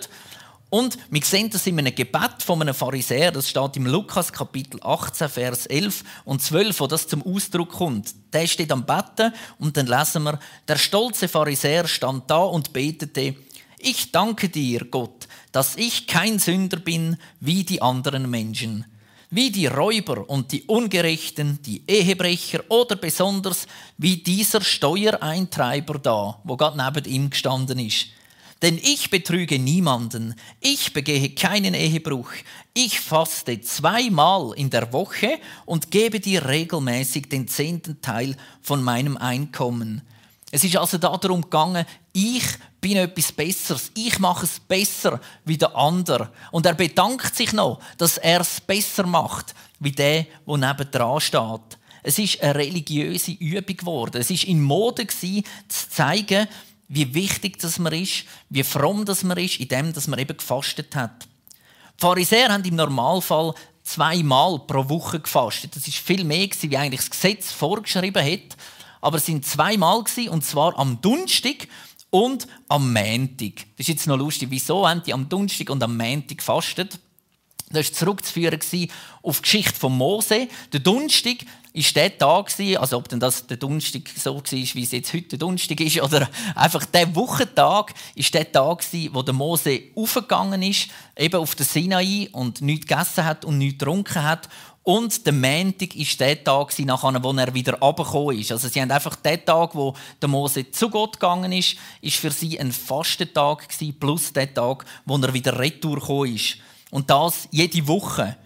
Und 0.69 0.99
wir 1.11 1.23
sehen 1.23 1.49
das 1.49 1.67
in 1.67 1.79
einem 1.79 1.95
Gebet 1.95 2.43
von 2.43 2.61
einem 2.61 2.75
Pharisäer, 2.75 3.31
das 3.31 3.49
steht 3.49 3.77
im 3.77 3.87
Lukas 3.87 4.33
Kapitel 4.33 4.81
18, 4.83 5.29
Vers 5.29 5.67
11 5.67 6.03
und 6.25 6.43
12, 6.43 6.81
wo 6.81 6.87
das 6.89 7.07
zum 7.07 7.23
Ausdruck 7.23 7.71
kommt. 7.71 8.13
Der 8.33 8.49
steht 8.49 8.73
am 8.73 8.85
Betten 8.85 9.33
und 9.61 9.77
dann 9.77 9.87
lesen 9.87 10.25
wir, 10.25 10.41
der 10.67 10.77
stolze 10.77 11.29
Pharisäer 11.29 11.87
stand 11.87 12.29
da 12.29 12.39
und 12.39 12.73
betete, 12.73 13.37
ich 13.79 14.11
danke 14.11 14.49
dir, 14.49 14.87
Gott, 14.87 15.29
dass 15.53 15.77
ich 15.77 16.09
kein 16.09 16.41
Sünder 16.41 16.79
bin 16.79 17.17
wie 17.39 17.63
die 17.63 17.81
anderen 17.81 18.29
Menschen, 18.29 18.87
wie 19.31 19.51
die 19.51 19.67
Räuber 19.67 20.29
und 20.29 20.51
die 20.51 20.65
Ungerechten, 20.65 21.61
die 21.63 21.85
Ehebrecher 21.87 22.65
oder 22.69 22.97
besonders 22.97 23.69
wie 23.99 24.17
dieser 24.17 24.61
Steuereintreiber 24.61 26.01
da, 26.01 26.41
wo 26.43 26.57
Gott 26.57 26.75
neben 26.77 27.05
ihm 27.05 27.31
gestanden 27.31 27.79
ist. 27.79 28.07
Denn 28.63 28.79
ich 28.83 29.11
betrüge 29.11 29.59
niemanden, 29.59 30.35
ich 30.61 30.95
begehe 30.95 31.31
keinen 31.31 31.75
Ehebruch, 31.75 32.31
ich 32.73 33.01
faste 33.01 33.61
zweimal 33.61 34.53
in 34.57 34.71
der 34.71 34.93
Woche 34.95 35.39
und 35.67 35.91
gebe 35.91 36.21
dir 36.21 36.47
regelmäßig 36.47 37.29
den 37.29 37.49
zehnten 37.49 38.01
Teil 38.01 38.35
von 38.63 38.83
meinem 38.83 39.19
Einkommen. 39.19 40.03
Es 40.51 40.65
ist 40.65 40.77
also 40.77 40.97
darum 40.97 41.43
gegangen, 41.43 41.85
ich 42.15 42.45
bin 42.81 42.97
etwas 42.97 43.33
Besseres, 43.33 43.91
ich 43.95 44.19
mache 44.21 44.47
es 44.47 44.59
besser 44.61 45.21
wie 45.45 45.59
der 45.59 45.77
andere. 45.77 46.33
Und 46.51 46.65
er 46.65 46.75
bedankt 46.75 47.35
sich 47.35 47.53
noch, 47.53 47.81
dass 47.99 48.17
er 48.17 48.41
es 48.41 48.61
besser 48.61 49.07
macht 49.07 49.55
wie 49.81 49.93
der, 49.93 50.27
der 50.47 50.57
nebendran 50.57 51.21
steht. 51.21 51.79
Es 52.03 52.19
ist 52.19 52.41
eine 52.41 52.55
religiöse 52.55 53.33
Übung 53.33 53.77
geworden. 53.77 54.21
Es 54.21 54.31
ist 54.31 54.45
in 54.45 54.63
Mode 54.63 55.09
zu 55.09 55.43
zeigen, 55.91 56.47
wie 56.89 57.15
wichtig 57.15 57.59
das 57.59 57.79
man 57.79 57.93
ist, 57.93 58.25
wie 58.49 58.63
fromm 58.63 59.05
das 59.05 59.25
man 59.25 59.39
ist, 59.39 59.59
in 59.61 59.69
dem, 59.69 59.93
dass 59.93 60.07
man 60.07 60.19
eben 60.19 60.37
gefastet 60.37 60.95
hat. 60.95 61.27
Die 61.97 62.01
Pharisäer 62.01 62.51
haben 62.51 62.65
im 62.65 62.77
Normalfall 62.77 63.55
zweimal 63.83 64.59
pro 64.61 64.89
Woche 64.89 65.21
gefastet. 65.21 65.75
Das 65.75 65.87
ist 65.89 65.97
viel 65.97 66.25
mehr 66.25 66.49
wie 66.61 66.77
eigentlich 66.77 67.01
das 67.01 67.11
Gesetz 67.11 67.53
vorgeschrieben 67.53 68.25
hat. 68.25 68.57
Aber 69.01 69.19
es 69.19 69.27
sind 69.27 69.47
zweimal 69.47 70.05
und 70.31 70.45
zwar 70.45 70.79
am 70.79 71.01
Donnerstag 71.01 71.69
und 72.11 72.47
am 72.69 72.93
Montag. 72.93 73.67
Das 73.77 73.81
ist 73.81 73.89
jetzt 73.89 74.07
noch 74.07 74.17
lustig. 74.17 74.49
Wieso 74.51 74.89
haben 74.89 75.03
die 75.03 75.13
am 75.13 75.29
Donnerstag 75.29 75.71
und 75.71 75.83
am 75.83 75.97
Montag 75.97 76.39
gefastet? 76.39 76.99
Das 77.71 77.87
war 77.87 77.93
zurückzuführen 77.95 78.61
auf 79.23 79.39
die 79.39 79.43
Geschichte 79.43 79.75
von 79.75 79.97
Mose. 79.97 80.49
Der 80.73 80.81
Donnerstag 80.81 81.39
ist 81.77 81.95
der 81.95 82.17
Tag 82.17 82.51
also 82.79 82.97
ob 82.97 83.09
denn 83.09 83.21
das 83.21 83.47
der 83.47 83.59
Donnerstag 83.59 84.09
so 84.17 84.37
war, 84.37 84.43
wie 84.51 84.83
es 84.83 84.93
jetzt 84.93 85.13
heute 85.13 85.29
der 85.29 85.39
Donnerstag 85.39 85.79
ist, 85.81 86.01
oder 86.03 86.29
einfach 86.55 86.87
der 86.87 87.15
Wochentag 87.15 87.93
ist 88.15 88.33
der 88.33 88.51
Tag 88.51 88.83
wo 89.13 89.23
der 89.23 89.35
Mose 89.35 89.83
aufgegangen 89.95 90.63
ist, 90.63 90.89
eben 91.19 91.37
auf 91.37 91.55
den 91.55 91.67
Sinai 91.67 92.29
und 92.33 92.63
nichts 92.63 92.87
gegessen 92.87 93.25
hat 93.25 93.45
und 93.45 93.59
nichts 93.59 93.79
getrunken 93.79 94.23
hat. 94.23 94.49
Und 94.85 95.27
der 95.27 95.33
Montag 95.33 95.97
ist 95.97 96.19
der 96.21 96.43
Tag, 96.43 96.79
nachher, 96.79 97.23
wo 97.23 97.33
er 97.33 97.53
wieder 97.53 97.75
runtergekommen 97.75 98.39
ist. 98.39 98.53
Also 98.53 98.69
sie 98.69 98.81
haben 98.81 98.91
einfach 98.91 99.17
den 99.17 99.45
Tag, 99.45 99.75
wo 99.75 99.95
der 100.23 100.29
Mose 100.29 100.71
zu 100.71 100.89
Gott 100.89 101.15
gegangen 101.15 101.53
ist, 101.53 101.77
ist 102.01 102.17
für 102.17 102.31
sie 102.31 102.59
ein 102.59 102.73
Fastentag 102.73 103.67
plus 103.99 104.33
der 104.33 104.55
Tag, 104.55 104.87
wo 105.05 105.19
er 105.19 105.35
wieder 105.35 105.59
retour 105.59 106.27
ist. 106.27 106.59
Und 106.91 107.11
das 107.11 107.49
jede 107.51 107.87
Woche. 107.89 108.37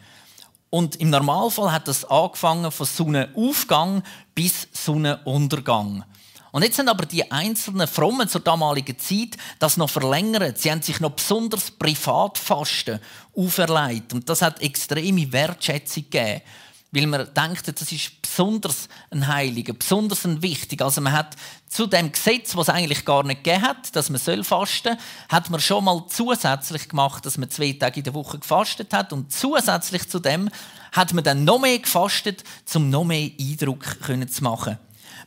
Und 0.71 0.97
im 0.97 1.11
Normalfall 1.11 1.73
hat 1.73 1.89
das 1.89 2.05
angefangen 2.05 2.71
von 2.71 2.87
Sonnenaufgang 2.87 4.05
bis 4.35 4.69
Sonnenuntergang. 4.73 6.05
Und 6.53 6.65
jetzt 6.65 6.77
sind 6.77 6.89
aber 6.89 7.07
die 7.07 7.31
einzelnen 7.31 7.87
Frommen 7.87 8.29
zur 8.29 8.41
damaligen 8.41 8.99
Zeit 8.99 9.37
das 9.59 9.77
noch 9.77 9.91
verlängert. 9.91 10.59
Sie 10.59 10.71
haben 10.71 10.83
sich 10.83 11.01
noch 11.01 11.13
besonders 11.13 11.71
Privatfasten 11.71 13.01
auferlegt. 13.37 14.13
Und 14.13 14.29
das 14.29 14.43
hat 14.43 14.61
extreme 14.61 15.33
Wertschätzung 15.33 16.05
gegeben. 16.05 16.43
Weil 16.93 17.07
man 17.07 17.29
denkt, 17.35 17.69
das 17.69 17.93
ist 17.93 18.21
besonders 18.21 18.89
ein 19.11 19.27
Heiliger, 19.29 19.75
besonders 19.75 20.25
ein 20.25 20.43
Wichtiger. 20.43 20.87
Also 20.87 21.01
man 21.01 21.13
hat 21.13 21.37
zu 21.69 21.87
dem 21.87 22.11
Gesetz, 22.11 22.57
was 22.57 22.69
es 22.69 22.75
eigentlich 22.75 23.05
gar 23.05 23.23
nicht 23.23 23.45
gegeben 23.45 23.63
hat, 23.63 23.95
dass 23.95 24.11
man 24.11 24.19
soll 24.19 24.43
fasten, 24.43 24.97
hat 25.29 25.51
man 25.51 25.61
schon 25.61 25.85
mal 25.85 26.05
zusätzlich 26.09 26.89
gemacht, 26.89 27.25
dass 27.25 27.39
man 27.39 27.49
zwei 27.49 27.73
Tage 27.75 28.01
in 28.01 28.05
der 28.05 28.15
Woche 28.15 28.41
gefastet 28.41 28.93
hat 28.93 29.13
und 29.13 29.33
zusätzlich 29.33 30.09
zu 30.09 30.19
dem 30.19 30.51
hat 30.91 31.13
man 31.13 31.23
dann 31.23 31.45
noch 31.45 31.61
mehr 31.61 31.79
gefastet, 31.79 32.43
um 32.75 32.91
noch 32.91 33.05
mehr 33.05 33.31
Eindruck 33.39 33.85
zu 34.29 34.43
machen. 34.43 34.79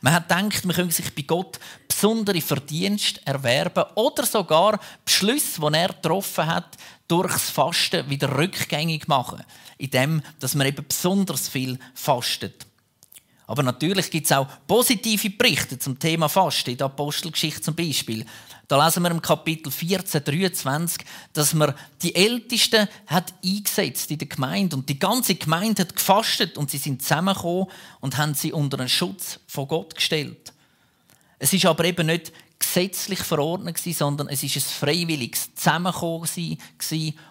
Man 0.02 0.12
hat 0.12 0.28
gedacht, 0.28 0.66
man 0.66 0.76
könnte 0.76 0.94
sich 0.94 1.14
bei 1.14 1.22
Gott 1.22 1.58
besondere 1.88 2.42
Verdienste 2.42 3.26
erwerben 3.26 3.84
oder 3.94 4.26
sogar 4.26 4.78
Beschlüsse, 5.02 5.62
die 5.62 5.74
er 5.78 5.88
getroffen 5.88 6.46
hat, 6.46 6.76
durchs 7.08 7.48
Fasten 7.48 8.10
wieder 8.10 8.36
rückgängig 8.36 9.08
machen, 9.08 9.42
indem 9.78 10.22
dass 10.40 10.54
man 10.54 10.66
eben 10.66 10.84
besonders 10.86 11.48
viel 11.48 11.78
fastet. 11.94 12.66
Aber 13.46 13.62
natürlich 13.62 14.10
gibt 14.10 14.26
es 14.26 14.32
auch 14.32 14.48
positive 14.66 15.30
Berichte 15.30 15.78
zum 15.78 15.98
Thema 15.98 16.28
Fasten, 16.28 16.70
in 16.70 16.78
der 16.78 16.86
Apostelgeschichte 16.86 17.60
zum 17.60 17.74
Beispiel. 17.74 18.24
Da 18.68 18.82
lesen 18.82 19.02
wir 19.02 19.10
im 19.10 19.20
Kapitel 19.20 19.70
14, 19.70 20.24
23, 20.24 21.06
dass 21.34 21.52
man 21.52 21.74
die 22.00 22.14
Ältesten 22.14 22.88
hat 23.06 23.34
eingesetzt 23.44 24.10
in 24.10 24.18
der 24.18 24.28
Gemeinde 24.28 24.76
und 24.76 24.88
die 24.88 24.98
ganze 24.98 25.34
Gemeinde 25.34 25.82
hat 25.82 25.94
gefastet 25.94 26.56
und 26.56 26.70
sie 26.70 26.78
sind 26.78 27.02
zusammengekommen 27.02 27.66
und 28.00 28.16
haben 28.16 28.32
sie 28.32 28.52
unter 28.52 28.78
den 28.78 28.88
Schutz 28.88 29.40
von 29.46 29.68
Gott 29.68 29.94
gestellt. 29.94 30.54
Es 31.38 31.52
ist 31.52 31.66
aber 31.66 31.84
eben 31.84 32.06
nicht 32.06 32.32
gesetzlich 32.58 33.18
verordnet 33.18 33.78
sondern 33.78 34.28
es 34.28 34.42
ist 34.42 34.56
ein 34.56 34.62
freiwilliges 34.62 35.54
Zusammenkommen 35.54 36.26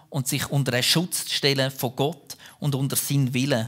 und 0.10 0.28
sich 0.28 0.52
unter 0.52 0.72
den 0.72 0.84
Schutz 0.84 1.32
stellen 1.32 1.72
von 1.72 1.96
Gott 1.96 2.33
und 2.64 2.76
unter 2.76 2.96
seinen 2.96 3.34
Willen. 3.34 3.68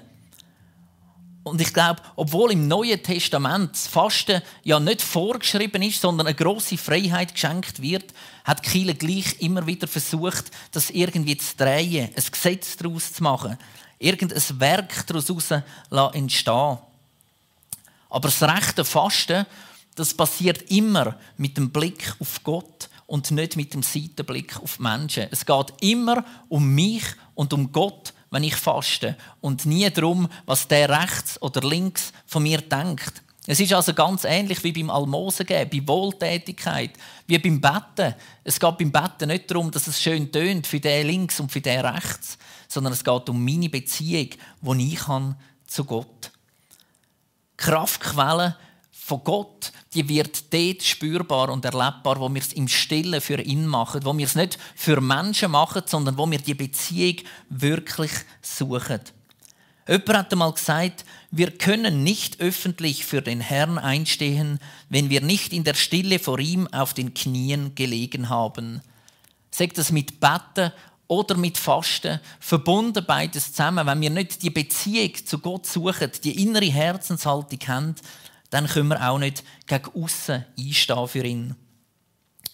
Und 1.44 1.60
ich 1.60 1.74
glaube, 1.74 2.02
obwohl 2.16 2.54
im 2.54 2.70
Neuen 2.70 3.04
Testament 3.04 3.74
das 3.74 3.88
Fasten 3.88 4.42
ja 4.64 4.80
nicht 4.80 5.02
vorgeschrieben 5.02 5.82
ist, 5.82 6.00
sondern 6.00 6.28
eine 6.28 6.36
große 6.36 6.78
Freiheit 6.78 7.34
geschenkt 7.34 7.82
wird, 7.82 8.14
hat 8.46 8.64
Kiel 8.64 8.94
gleich 8.96 9.42
immer 9.42 9.68
wieder 9.68 9.86
versucht, 9.90 10.46
das 10.72 10.92
irgendwie 10.92 11.36
zu 11.36 11.58
drehen, 11.58 12.10
ein 12.16 12.24
Gesetz 12.32 12.78
daraus 12.78 13.12
zu 13.12 13.22
machen, 13.22 13.58
irgendein 14.00 14.42
Werk 14.62 15.06
daraus 15.08 15.52
entstehen. 16.14 16.78
Aber 18.10 18.30
das 18.30 18.42
rechte 18.42 18.86
Fasten, 18.86 19.46
das 19.96 20.14
passiert 20.14 20.72
immer 20.72 21.18
mit 21.36 21.58
dem 21.58 21.70
Blick 21.70 22.16
auf 22.20 22.42
Gott 22.44 22.90
und 23.08 23.30
nicht 23.32 23.58
mit 23.58 23.74
dem 23.74 23.84
Seitenblick 23.84 24.58
auf 24.64 24.80
Menschen. 24.80 25.28
Es 25.32 25.46
geht 25.46 25.74
immer 25.82 26.24
um 26.48 26.74
mich 26.74 27.04
und 27.36 27.52
um 27.52 27.74
Gott 27.74 28.14
wenn 28.32 28.44
ich 28.44 28.56
faste 28.56 29.16
und 29.42 29.66
nie 29.66 29.90
darum, 29.90 30.28
was 30.46 30.68
der 30.68 30.90
rechts 30.90 31.42
oder 31.42 31.62
links 31.62 32.12
von 32.26 32.44
mir 32.44 32.62
denkt. 32.62 33.22
Es 33.48 33.60
ist 33.60 33.74
also 33.74 33.94
ganz 33.94 34.24
ähnlich 34.24 34.64
wie 34.64 34.72
beim 34.72 34.90
Almosen 34.90 35.46
geben, 35.46 35.70
bei 35.72 35.88
Wohltätigkeit, 35.88 36.92
wie 37.28 37.38
beim 37.38 37.62
Betten. 37.62 38.16
Es 38.44 38.60
geht 38.60 38.78
beim 38.78 38.92
Betten 38.92 39.28
nicht 39.28 39.50
darum, 39.52 39.70
dass 39.70 39.86
es 39.86 40.02
schön 40.02 40.32
tönt 40.32 40.66
für 40.66 40.80
den 40.80 41.06
links 41.06 41.40
und 41.40 41.52
für 41.52 41.62
den 41.62 41.86
rechts, 41.86 42.40
sondern 42.68 42.94
es 42.94 43.04
geht 43.04 43.30
um 43.30 43.46
meine 43.46 43.70
Beziehung, 43.70 44.30
die 44.62 44.94
ich 44.94 45.08
habe 45.08 45.36
zu 45.68 45.86
Gott. 45.86 46.32
Die 47.54 47.58
Kraftquelle 47.58 48.58
von 49.06 49.24
Gott, 49.24 49.72
die 49.94 50.10
wird 50.10 50.52
dort 50.52 50.82
spürbar 50.82 51.50
und 51.50 51.64
erlebbar, 51.64 52.20
wo 52.20 52.28
wir 52.28 52.42
es 52.42 52.54
im 52.54 52.68
Stillen 52.68 53.22
für 53.22 53.40
ihn 53.40 53.68
machen, 53.68 54.04
wo 54.04 54.18
wir 54.18 54.26
es 54.26 54.34
nicht 54.34 54.58
für 54.74 55.00
Menschen 55.00 55.52
machen, 55.52 55.84
sondern 55.86 56.18
wo 56.18 56.30
wir 56.32 56.40
die 56.40 56.56
Beziehung 56.56 57.18
wirklich 57.48 58.10
suchen. 58.42 59.02
Jemand 59.88 60.10
hat 60.10 60.32
einmal 60.32 60.54
gesagt, 60.54 61.06
wir 61.30 61.52
können 61.52 62.04
nicht 62.04 62.42
öffentlich 62.42 63.06
für 63.06 63.22
den 63.22 63.42
Herrn 63.42 63.78
einstehen, 63.78 64.58
wenn 64.90 65.12
wir 65.12 65.22
nicht 65.22 65.54
in 65.54 65.64
der 65.64 65.76
Stille 65.76 66.18
vor 66.18 66.40
ihm 66.40 66.68
auf 66.74 66.96
den 66.96 67.14
Knien 67.14 67.76
gelegen 67.76 68.30
haben. 68.30 68.82
Sagt 69.52 69.78
das 69.78 69.92
mit 69.92 70.20
Betten 70.20 70.72
oder 71.08 71.38
mit 71.38 71.60
Fasten, 71.60 72.20
verbunden 72.40 73.06
beides 73.06 73.52
zusammen. 73.52 73.86
Wenn 73.86 74.02
wir 74.02 74.10
nicht 74.10 74.42
die 74.42 74.50
Beziehung 74.50 75.14
zu 75.24 75.38
Gott 75.38 75.68
suchen, 75.68 76.10
die 76.24 76.42
innere 76.42 76.66
Herzenshaltung 76.66 77.60
haben, 77.68 77.96
dann 78.56 78.68
können 78.68 78.88
wir 78.88 79.10
auch 79.10 79.20
nicht 79.20 79.44
gegen 79.68 80.02
aussen 80.02 80.46
einstehen 80.58 81.08
für 81.10 81.26
ihn. 81.26 81.56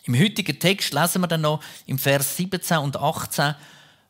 Im 0.05 0.19
heutigen 0.19 0.59
Text 0.59 0.93
lesen 0.93 1.21
wir 1.21 1.27
dann 1.27 1.41
noch 1.41 1.61
im 1.85 1.99
Vers 1.99 2.37
17 2.37 2.79
und 2.79 2.97
18, 2.97 3.53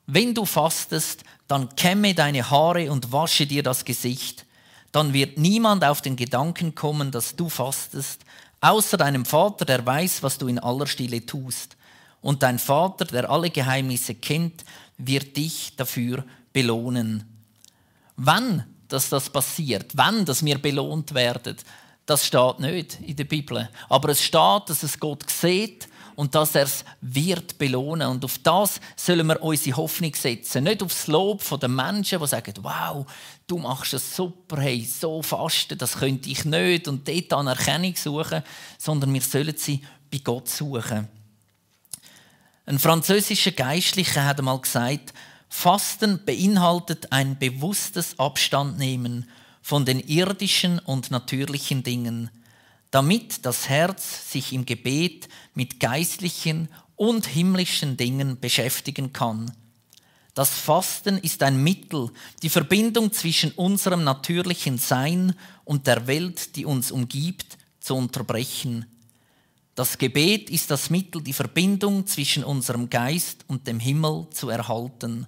wenn 0.08 0.34
du 0.34 0.46
fastest, 0.46 1.26
dann 1.50 1.76
kämme 1.76 2.16
deine 2.16 2.50
Haare 2.50 2.90
und 2.90 3.12
wasche 3.12 3.46
dir 3.46 3.62
das 3.62 3.84
Gesicht. 3.84 4.46
Dann 4.94 5.12
wird 5.12 5.38
niemand 5.38 5.84
auf 5.84 6.02
den 6.02 6.16
Gedanken 6.16 6.76
kommen, 6.76 7.12
dass 7.12 7.36
du 7.36 7.50
fastest, 7.50 8.24
außer 8.62 8.96
deinem 8.96 9.26
Vater, 9.26 9.66
der 9.66 9.86
weiß, 9.86 10.24
was 10.24 10.38
du 10.38 10.48
in 10.48 10.60
aller 10.60 10.88
Stille 10.88 11.26
tust. 11.26 11.76
Und 12.22 12.42
dein 12.42 12.58
Vater, 12.58 13.04
der 13.04 13.30
alle 13.30 13.50
Geheimnisse 13.50 14.16
kennt, 14.16 14.64
wird 14.98 15.36
dich 15.36 15.76
dafür 15.76 16.24
belohnen. 16.54 17.26
Wann 18.16 18.64
dass 18.92 19.10
das 19.10 19.30
passiert, 19.30 19.92
wann 19.96 20.26
dass 20.26 20.44
wir 20.44 20.58
belohnt 20.58 21.14
werden, 21.14 21.56
das 22.12 22.28
steht 22.28 22.60
nicht 22.60 23.00
in 23.00 23.16
der 23.16 23.24
Bibel. 23.24 23.70
Aber 23.88 24.10
es 24.10 24.22
steht, 24.22 24.64
dass 24.68 24.84
es 24.84 25.00
Gott 25.00 25.30
sieht 25.30 25.88
und 26.18 26.36
dass 26.36 26.56
er 26.56 26.64
es 26.64 26.84
wird 27.00 27.58
belohnen. 27.58 28.06
Und 28.06 28.26
auf 28.26 28.38
das 28.40 28.82
sollen 28.98 29.28
wir 29.28 29.42
unsere 29.42 29.78
Hoffnung 29.78 30.14
setzen. 30.14 30.66
Nicht 30.66 30.84
aufs 30.84 31.08
Lob 31.08 31.42
der 31.58 31.70
Menschen, 31.70 32.20
die 32.20 32.28
sagen, 32.28 32.54
wow, 32.62 33.06
du 33.48 33.58
machst 33.60 33.94
es 33.94 34.14
super, 34.14 34.60
hey, 34.60 34.84
so 34.84 35.22
fasten, 35.22 35.78
das 35.78 36.00
könnte 36.00 36.30
ich 36.30 36.44
nicht 36.44 36.90
und 36.90 37.08
dort 37.08 37.32
Anerkennung 37.32 37.96
suchen, 37.96 38.44
sondern 38.78 39.14
wir 39.14 39.22
sollen 39.22 39.56
sie 39.56 39.82
bei 40.12 40.18
Gott 40.18 40.50
suchen. 40.50 41.08
Ein 42.66 42.78
französischer 42.78 43.52
Geistlicher 43.52 44.26
hat 44.26 44.40
einmal 44.40 44.60
gesagt, 44.60 45.14
Fasten 45.48 46.26
beinhaltet 46.26 47.14
ein 47.14 47.40
bewusstes 47.40 48.20
Abstandnehmen 48.20 49.30
von 49.62 49.86
den 49.86 50.00
irdischen 50.00 50.80
und 50.80 51.12
natürlichen 51.12 51.84
Dingen, 51.84 52.30
damit 52.90 53.46
das 53.46 53.70
Herz 53.70 54.32
sich 54.32 54.54
im 54.54 54.66
Gebet 54.66 55.30
mit 55.54 55.80
geistlichen 55.80 56.68
und 56.96 57.26
himmlischen 57.26 57.98
Dingen 57.98 58.40
beschäftigen 58.40 59.14
kann. 59.14 59.52
Das 60.34 60.50
Fasten 60.50 61.18
ist 61.18 61.44
ein 61.44 61.62
Mittel, 61.62 62.10
die 62.42 62.50
Verbindung 62.50 63.12
zwischen 63.12 63.52
unserem 63.52 64.04
natürlichen 64.04 64.78
Sein 64.78 65.36
und 65.66 65.88
der 65.88 66.08
Welt, 66.08 66.56
die 66.56 66.66
uns 66.66 66.92
umgibt, 66.92 67.58
zu 67.80 67.96
unterbrechen. 67.96 68.86
Das 69.76 69.98
Gebet 69.98 70.50
ist 70.50 70.70
das 70.72 70.90
Mittel, 70.90 71.22
die 71.22 71.34
Verbindung 71.34 72.06
zwischen 72.06 72.44
unserem 72.44 72.90
Geist 72.90 73.44
und 73.48 73.68
dem 73.68 73.80
Himmel 73.80 74.28
zu 74.32 74.50
erhalten. 74.50 75.28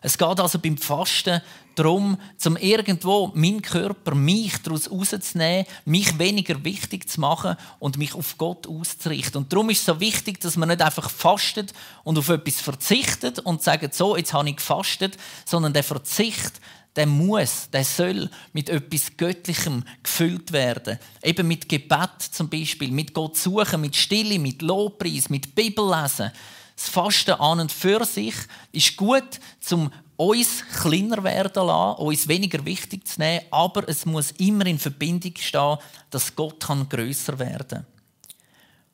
Es 0.00 0.16
geht 0.16 0.40
also 0.40 0.58
beim 0.58 0.76
Fasten 0.76 1.40
darum, 1.74 2.18
zum 2.36 2.56
irgendwo 2.56 3.32
meinen 3.34 3.62
Körper, 3.62 4.14
mich 4.14 4.58
daraus 4.62 4.90
rauszunehmen, 4.90 5.66
mich 5.84 6.18
weniger 6.18 6.62
wichtig 6.64 7.08
zu 7.08 7.20
machen 7.20 7.56
und 7.78 7.98
mich 7.98 8.14
auf 8.14 8.38
Gott 8.38 8.66
auszurichten. 8.66 9.42
Und 9.42 9.52
darum 9.52 9.70
ist 9.70 9.80
es 9.80 9.86
so 9.86 10.00
wichtig, 10.00 10.40
dass 10.40 10.56
man 10.56 10.68
nicht 10.68 10.82
einfach 10.82 11.10
fastet 11.10 11.72
und 12.04 12.18
auf 12.18 12.28
etwas 12.28 12.60
verzichtet 12.60 13.40
und 13.40 13.62
sagt, 13.62 13.94
so, 13.94 14.16
jetzt 14.16 14.32
habe 14.32 14.48
ich 14.48 14.56
gefastet, 14.56 15.16
sondern 15.44 15.72
der 15.72 15.84
Verzicht, 15.84 16.60
der 16.96 17.06
muss, 17.06 17.70
der 17.70 17.84
soll 17.84 18.28
mit 18.52 18.68
etwas 18.68 19.16
Göttlichem 19.16 19.84
gefüllt 20.02 20.50
werden. 20.52 20.98
Eben 21.22 21.46
mit 21.46 21.68
Gebet 21.68 22.22
zum 22.32 22.48
Beispiel, 22.48 22.90
mit 22.90 23.14
Gott 23.14 23.36
suchen, 23.36 23.80
mit 23.80 23.94
Stille, 23.94 24.38
mit 24.38 24.62
Lobpreis, 24.62 25.28
mit 25.28 25.54
Bibellesen. 25.54 26.32
Das 26.78 26.90
Fasten 26.90 27.32
an 27.32 27.58
und 27.58 27.72
für 27.72 28.04
sich 28.04 28.36
ist 28.70 28.96
gut, 28.96 29.40
um 29.72 29.90
uns 30.14 30.62
kleiner 30.80 31.24
werden 31.24 31.66
lassen, 31.66 32.00
uns 32.00 32.28
weniger 32.28 32.64
wichtig 32.64 33.04
zu 33.04 33.18
nehmen, 33.18 33.44
aber 33.50 33.88
es 33.88 34.06
muss 34.06 34.30
immer 34.38 34.64
in 34.64 34.78
Verbindung 34.78 35.32
stehen, 35.36 35.78
dass 36.10 36.36
Gott 36.36 36.64
größer 36.88 37.36
werden 37.40 37.68
kann. 37.68 37.86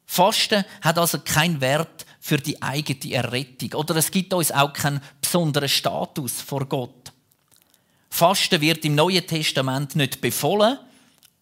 Fasten 0.06 0.64
hat 0.80 0.96
also 0.96 1.18
keinen 1.18 1.60
Wert 1.60 2.06
für 2.20 2.38
die 2.38 2.62
eigene 2.62 3.12
Errettung 3.12 3.74
oder 3.74 3.96
es 3.96 4.10
gibt 4.10 4.32
uns 4.32 4.50
auch 4.50 4.72
keinen 4.72 5.02
besonderen 5.20 5.68
Status 5.68 6.40
vor 6.40 6.64
Gott. 6.64 7.12
Fasten 8.08 8.62
wird 8.62 8.82
im 8.86 8.94
Neuen 8.94 9.26
Testament 9.26 9.94
nicht 9.94 10.22
befohlen, 10.22 10.78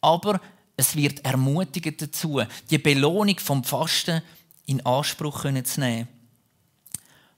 aber 0.00 0.40
es 0.76 0.96
wird 0.96 1.24
ermutigt 1.24 2.02
dazu, 2.02 2.42
die 2.68 2.78
Belohnung 2.78 3.38
vom 3.38 3.62
Fasten 3.62 4.22
in 4.66 4.84
Anspruch 4.84 5.42
zu 5.42 5.80
nehmen. 5.80 6.08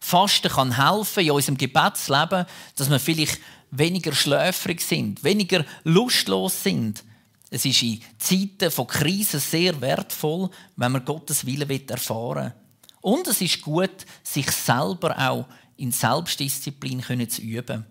Fasten 0.06 0.50
kann 0.50 0.76
helfen 0.76 1.24
in 1.24 1.30
unserem 1.30 1.56
Gebetsleben, 1.56 2.44
dass 2.76 2.90
wir 2.90 3.00
vielleicht 3.00 3.40
weniger 3.70 4.12
schläfrig 4.12 4.82
sind, 4.82 5.24
weniger 5.24 5.64
lustlos 5.82 6.62
sind. 6.62 7.02
Es 7.48 7.64
ist 7.64 7.82
in 7.82 8.02
Zeiten 8.18 8.70
von 8.70 8.86
Krisen 8.86 9.40
sehr 9.40 9.80
wertvoll, 9.80 10.50
wenn 10.76 10.92
man 10.92 11.06
Gottes 11.06 11.46
Willen 11.46 11.88
erfahren 11.88 12.52
will. 12.52 12.54
Und 13.00 13.26
es 13.28 13.40
ist 13.40 13.62
gut, 13.62 14.04
sich 14.22 14.50
selber 14.50 15.18
auch 15.18 15.46
in 15.78 15.90
Selbstdisziplin 15.90 17.02
zu 17.30 17.40
üben. 17.40 17.86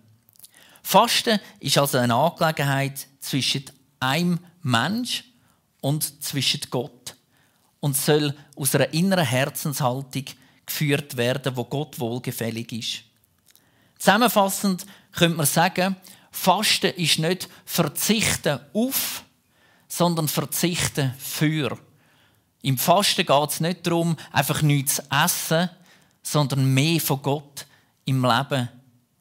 Fasten 0.84 1.40
ist 1.58 1.78
also 1.78 1.98
eine 1.98 2.14
Angelegenheit 2.14 3.08
zwischen 3.18 3.64
einem 3.98 4.38
Mensch 4.62 5.24
und 5.80 6.22
zwischen 6.22 6.60
Gott 6.70 7.16
und 7.80 7.96
soll 7.96 8.36
aus 8.54 8.72
einer 8.76 8.94
inneren 8.94 9.26
Herzenshaltung 9.26 10.26
geführt 10.66 11.16
werden, 11.16 11.56
wo 11.56 11.64
Gott 11.64 11.98
wohlgefällig 11.98 12.72
ist. 12.72 13.02
Zusammenfassend 13.98 14.86
könnte 15.12 15.36
man 15.36 15.46
sagen, 15.46 15.96
Fasten 16.30 16.92
ist 16.96 17.18
nicht 17.18 17.48
Verzichten 17.64 18.60
auf, 18.72 19.24
sondern 19.88 20.28
Verzichten 20.28 21.14
für. 21.18 21.78
Im 22.62 22.78
Fasten 22.78 23.24
geht 23.24 23.50
es 23.50 23.60
nicht 23.60 23.86
darum, 23.86 24.16
einfach 24.32 24.62
nichts 24.62 24.96
zu 24.96 25.02
essen, 25.10 25.70
sondern 26.22 26.72
mehr 26.72 27.00
von 27.00 27.22
Gott 27.22 27.66
im 28.04 28.24
Leben 28.24 28.68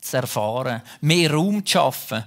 zu 0.01 0.17
erfahren, 0.17 0.82
mehr 1.01 1.32
Raum 1.32 1.65
zu 1.65 1.73
schaffen. 1.73 2.23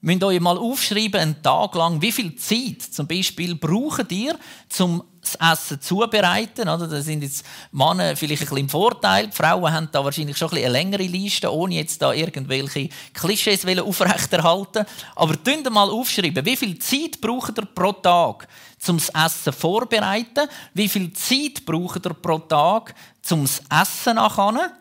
Ihr 0.00 0.22
euch 0.22 0.40
mal 0.40 0.58
aufschreiben, 0.58 1.20
einen 1.20 1.42
Tag 1.42 1.74
lang, 1.74 2.00
wie 2.02 2.12
viel 2.12 2.36
Zeit 2.36 2.82
zum 2.82 3.06
Beispiel 3.06 3.54
braucht 3.54 4.12
ihr, 4.12 4.38
um 4.78 5.02
das 5.24 5.52
Essen 5.52 5.80
zubereiten. 5.80 6.68
Oder? 6.68 6.86
Da 6.86 7.00
sind 7.00 7.22
jetzt 7.22 7.44
Männer 7.72 8.16
vielleicht 8.16 8.42
ein 8.42 8.46
bisschen 8.46 8.58
im 8.58 8.68
Vorteil. 8.68 9.26
Die 9.26 9.36
Frauen 9.36 9.72
haben 9.72 9.88
da 9.90 10.04
wahrscheinlich 10.04 10.36
schon 10.36 10.48
ein 10.48 10.54
bisschen 10.54 10.66
eine 10.66 10.72
längere 10.72 11.02
Liste, 11.02 11.52
ohne 11.52 11.74
jetzt 11.74 12.00
da 12.00 12.12
irgendwelche 12.12 12.88
Klischees 13.12 13.66
aufrechterhalten. 13.78 14.86
Aber 15.16 15.42
tun 15.42 15.62
mal 15.72 15.90
aufschreiben, 15.90 16.44
wie 16.44 16.56
viel 16.56 16.78
Zeit 16.78 17.20
braucht 17.20 17.58
ihr 17.58 17.64
pro 17.64 17.92
Tag, 17.92 18.48
um 18.88 18.98
das 18.98 19.08
Essen 19.08 19.52
vorzubereiten? 19.52 20.48
Wie 20.74 20.88
viel 20.88 21.12
Zeit 21.12 21.64
braucht 21.64 22.04
ihr 22.04 22.14
pro 22.14 22.38
Tag, 22.38 22.94
um 23.30 23.42
das 23.42 23.62
Essen 23.70 24.16
nachher? 24.16 24.72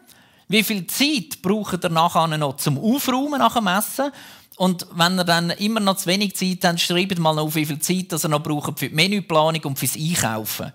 Wie 0.47 0.63
viel 0.63 0.85
Zeit 0.87 1.41
braucht 1.41 1.83
ihr 1.83 1.89
nachher 1.89 2.27
noch 2.37 2.57
zum 2.57 2.77
Aufräumen 2.77 3.39
nach 3.39 3.55
dem 3.55 3.67
Essen? 3.67 4.11
Und 4.57 4.85
wenn 4.93 5.17
ihr 5.17 5.23
dann 5.23 5.49
immer 5.51 5.79
noch 5.79 5.97
zu 5.97 6.07
wenig 6.07 6.35
Zeit 6.35 6.63
habt, 6.63 6.79
schreibt 6.79 7.17
mal 7.19 7.37
auf, 7.39 7.55
wie 7.55 7.65
viel 7.65 7.79
Zeit 7.79 8.11
ihr 8.11 8.29
noch 8.29 8.43
braucht 8.43 8.79
für 8.79 8.89
die 8.89 8.95
Menüplanung 8.95 9.63
und 9.63 9.79
fürs 9.79 9.95
Einkaufen. 9.95 10.71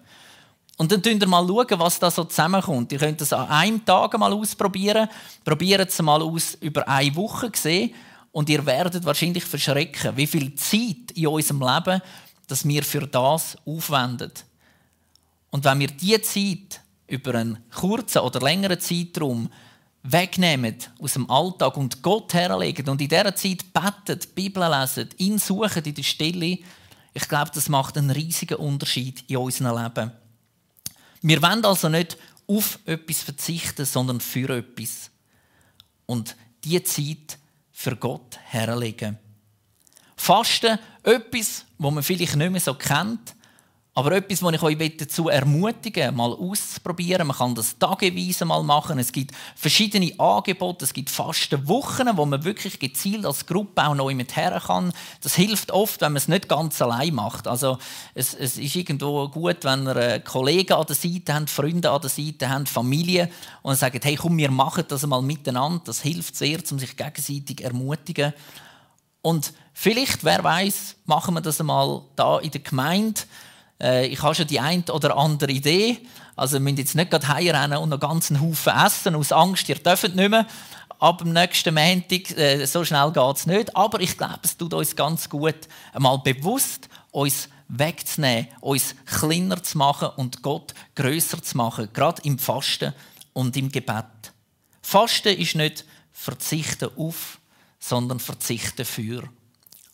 Und 0.78 0.92
dann 0.92 1.02
schaut 1.02 1.22
ihr 1.22 1.26
mal, 1.26 1.48
was 1.48 1.98
da 1.98 2.10
so 2.10 2.24
zusammenkommt. 2.24 2.92
Ihr 2.92 2.98
könnt 2.98 3.20
das 3.20 3.32
an 3.32 3.48
einem 3.48 3.84
Tag 3.84 4.16
mal 4.18 4.32
ausprobieren. 4.32 5.08
Probiert 5.44 5.88
es 5.88 6.00
mal 6.00 6.22
aus 6.22 6.56
über 6.60 6.86
eine 6.88 7.14
Woche 7.16 7.50
gesehen. 7.50 7.94
Und 8.30 8.48
ihr 8.48 8.64
werdet 8.64 9.04
wahrscheinlich 9.04 9.44
verschrecken, 9.44 10.16
wie 10.16 10.26
viel 10.26 10.54
Zeit 10.54 11.10
in 11.14 11.26
unserem 11.26 11.60
Leben, 11.60 12.00
dass 12.46 12.66
wir 12.66 12.82
für 12.84 13.06
das 13.06 13.56
aufwenden. 13.64 14.30
Und 15.50 15.64
wenn 15.64 15.80
wir 15.80 15.88
diese 15.88 16.22
Zeit 16.22 16.80
über 17.08 17.34
einen 17.34 17.58
kurzen 17.74 18.20
oder 18.20 18.40
längeren 18.40 18.78
Zeitraum 18.78 19.50
wegnehmen 20.10 20.76
aus 21.00 21.14
dem 21.14 21.30
Alltag 21.30 21.76
und 21.76 22.02
Gott 22.02 22.34
herlegen 22.34 22.88
und 22.88 23.00
in 23.00 23.08
dieser 23.08 23.34
Zeit 23.34 23.64
beten, 23.72 24.20
Bibel 24.34 24.68
lesen, 24.68 25.08
ihn 25.18 25.38
suchen 25.38 25.84
in 25.84 25.94
der 25.94 26.02
Stille, 26.02 26.58
Ich 27.14 27.28
glaube, 27.28 27.50
das 27.52 27.68
macht 27.68 27.98
einen 27.98 28.10
riesigen 28.10 28.58
Unterschied 28.58 29.24
in 29.28 29.38
unserem 29.38 29.76
Leben. 29.82 30.12
Wir 31.22 31.42
wollen 31.42 31.64
also 31.64 31.88
nicht 31.88 32.16
auf 32.46 32.78
etwas 32.84 33.22
verzichten, 33.22 33.84
sondern 33.84 34.20
für 34.20 34.48
etwas. 34.50 35.10
Und 36.06 36.36
die 36.64 36.82
Zeit 36.84 37.38
für 37.72 37.96
Gott 37.96 38.38
herlegen. 38.44 39.18
Fasten, 40.16 40.78
etwas, 41.02 41.64
wo 41.78 41.90
man 41.90 42.02
vielleicht 42.02 42.36
nicht 42.36 42.50
mehr 42.50 42.60
so 42.60 42.74
kennt, 42.74 43.34
aber 43.98 44.12
etwas, 44.12 44.44
was 44.44 44.54
ich 44.54 44.62
euch 44.62 44.96
dazu 44.96 45.28
ermutigen 45.28 46.14
mal 46.14 46.32
auszuprobieren. 46.32 47.26
Man 47.26 47.36
kann 47.36 47.56
das 47.56 47.76
tageweise 47.80 48.44
mal 48.44 48.62
machen. 48.62 49.00
Es 49.00 49.10
gibt 49.10 49.34
verschiedene 49.56 50.12
Angebote. 50.20 50.84
Es 50.84 50.92
gibt 50.92 51.10
faste 51.10 51.66
Wochen, 51.66 52.06
wo 52.14 52.24
man 52.24 52.44
wirklich 52.44 52.78
gezielt 52.78 53.26
als 53.26 53.44
Gruppe 53.44 53.84
auch 53.84 53.96
neu 53.96 54.14
mit 54.14 54.36
her 54.36 54.62
kann. 54.64 54.92
Das 55.20 55.34
hilft 55.34 55.72
oft, 55.72 56.00
wenn 56.00 56.12
man 56.12 56.18
es 56.18 56.28
nicht 56.28 56.48
ganz 56.48 56.80
allein 56.80 57.12
macht. 57.12 57.48
Also 57.48 57.78
es, 58.14 58.34
es 58.34 58.56
ist 58.56 58.76
irgendwo 58.76 59.28
gut, 59.30 59.64
wenn 59.64 59.88
ihr 59.88 60.20
Kollegen 60.20 60.74
an 60.74 60.86
der 60.86 60.94
Seite 60.94 61.34
habt, 61.34 61.50
Freunde 61.50 61.90
an 61.90 62.00
der 62.00 62.10
Seite 62.10 62.48
habt, 62.48 62.68
Familie 62.68 63.28
und 63.62 63.74
sagt, 63.74 64.04
hey, 64.04 64.14
komm, 64.14 64.36
wir 64.36 64.52
machen 64.52 64.84
das 64.86 65.04
mal 65.08 65.22
miteinander. 65.22 65.82
Das 65.86 66.02
hilft 66.02 66.36
sehr, 66.36 66.60
um 66.70 66.78
sich 66.78 66.96
gegenseitig 66.96 67.64
ermutigen. 67.64 68.32
Und 69.22 69.52
vielleicht, 69.72 70.22
wer 70.22 70.44
weiß, 70.44 70.94
machen 71.04 71.34
wir 71.34 71.40
das 71.40 71.60
mal 71.64 72.02
da 72.14 72.38
in 72.38 72.52
der 72.52 72.60
Gemeinde 72.60 73.22
äh, 73.80 74.06
ich 74.06 74.22
habe 74.22 74.34
schon 74.34 74.46
die 74.46 74.60
eine 74.60 74.84
oder 74.92 75.16
andere 75.16 75.52
Idee. 75.52 75.98
Also 76.36 76.54
wir 76.54 76.60
müssen 76.60 76.78
jetzt 76.78 76.94
nicht 76.94 77.10
gerade 77.10 77.28
heimrennen 77.28 77.78
und 77.78 77.92
einen 77.92 78.00
ganzen 78.00 78.40
Haufen 78.40 78.72
essen, 78.74 79.14
aus 79.14 79.32
Angst, 79.32 79.68
ihr 79.68 79.76
dürft 79.76 80.14
nicht 80.14 80.30
mehr. 80.30 80.46
Ab 81.00 81.18
dem 81.18 81.32
nächsten 81.32 81.74
Montag, 81.74 82.36
äh, 82.36 82.64
so 82.66 82.84
schnell 82.84 83.12
geht 83.12 83.36
es 83.36 83.46
nicht. 83.46 83.76
Aber 83.76 84.00
ich 84.00 84.16
glaube, 84.16 84.40
es 84.42 84.56
tut 84.56 84.74
uns 84.74 84.96
ganz 84.96 85.28
gut, 85.28 85.68
einmal 85.92 86.18
bewusst 86.18 86.88
uns 87.12 87.48
wegzunehmen, 87.68 88.48
uns 88.60 88.94
kleiner 89.04 89.62
zu 89.62 89.78
machen 89.78 90.08
und 90.16 90.42
Gott 90.42 90.74
größer 90.94 91.42
zu 91.42 91.56
machen, 91.56 91.88
gerade 91.92 92.22
im 92.22 92.38
Fasten 92.38 92.94
und 93.32 93.56
im 93.56 93.70
Gebet. 93.70 94.04
Fasten 94.82 95.36
ist 95.36 95.54
nicht 95.54 95.84
verzichten 96.12 96.90
auf, 96.96 97.38
sondern 97.78 98.20
verzichten 98.20 98.84
für. 98.84 99.22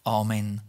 Amen. 0.05 0.61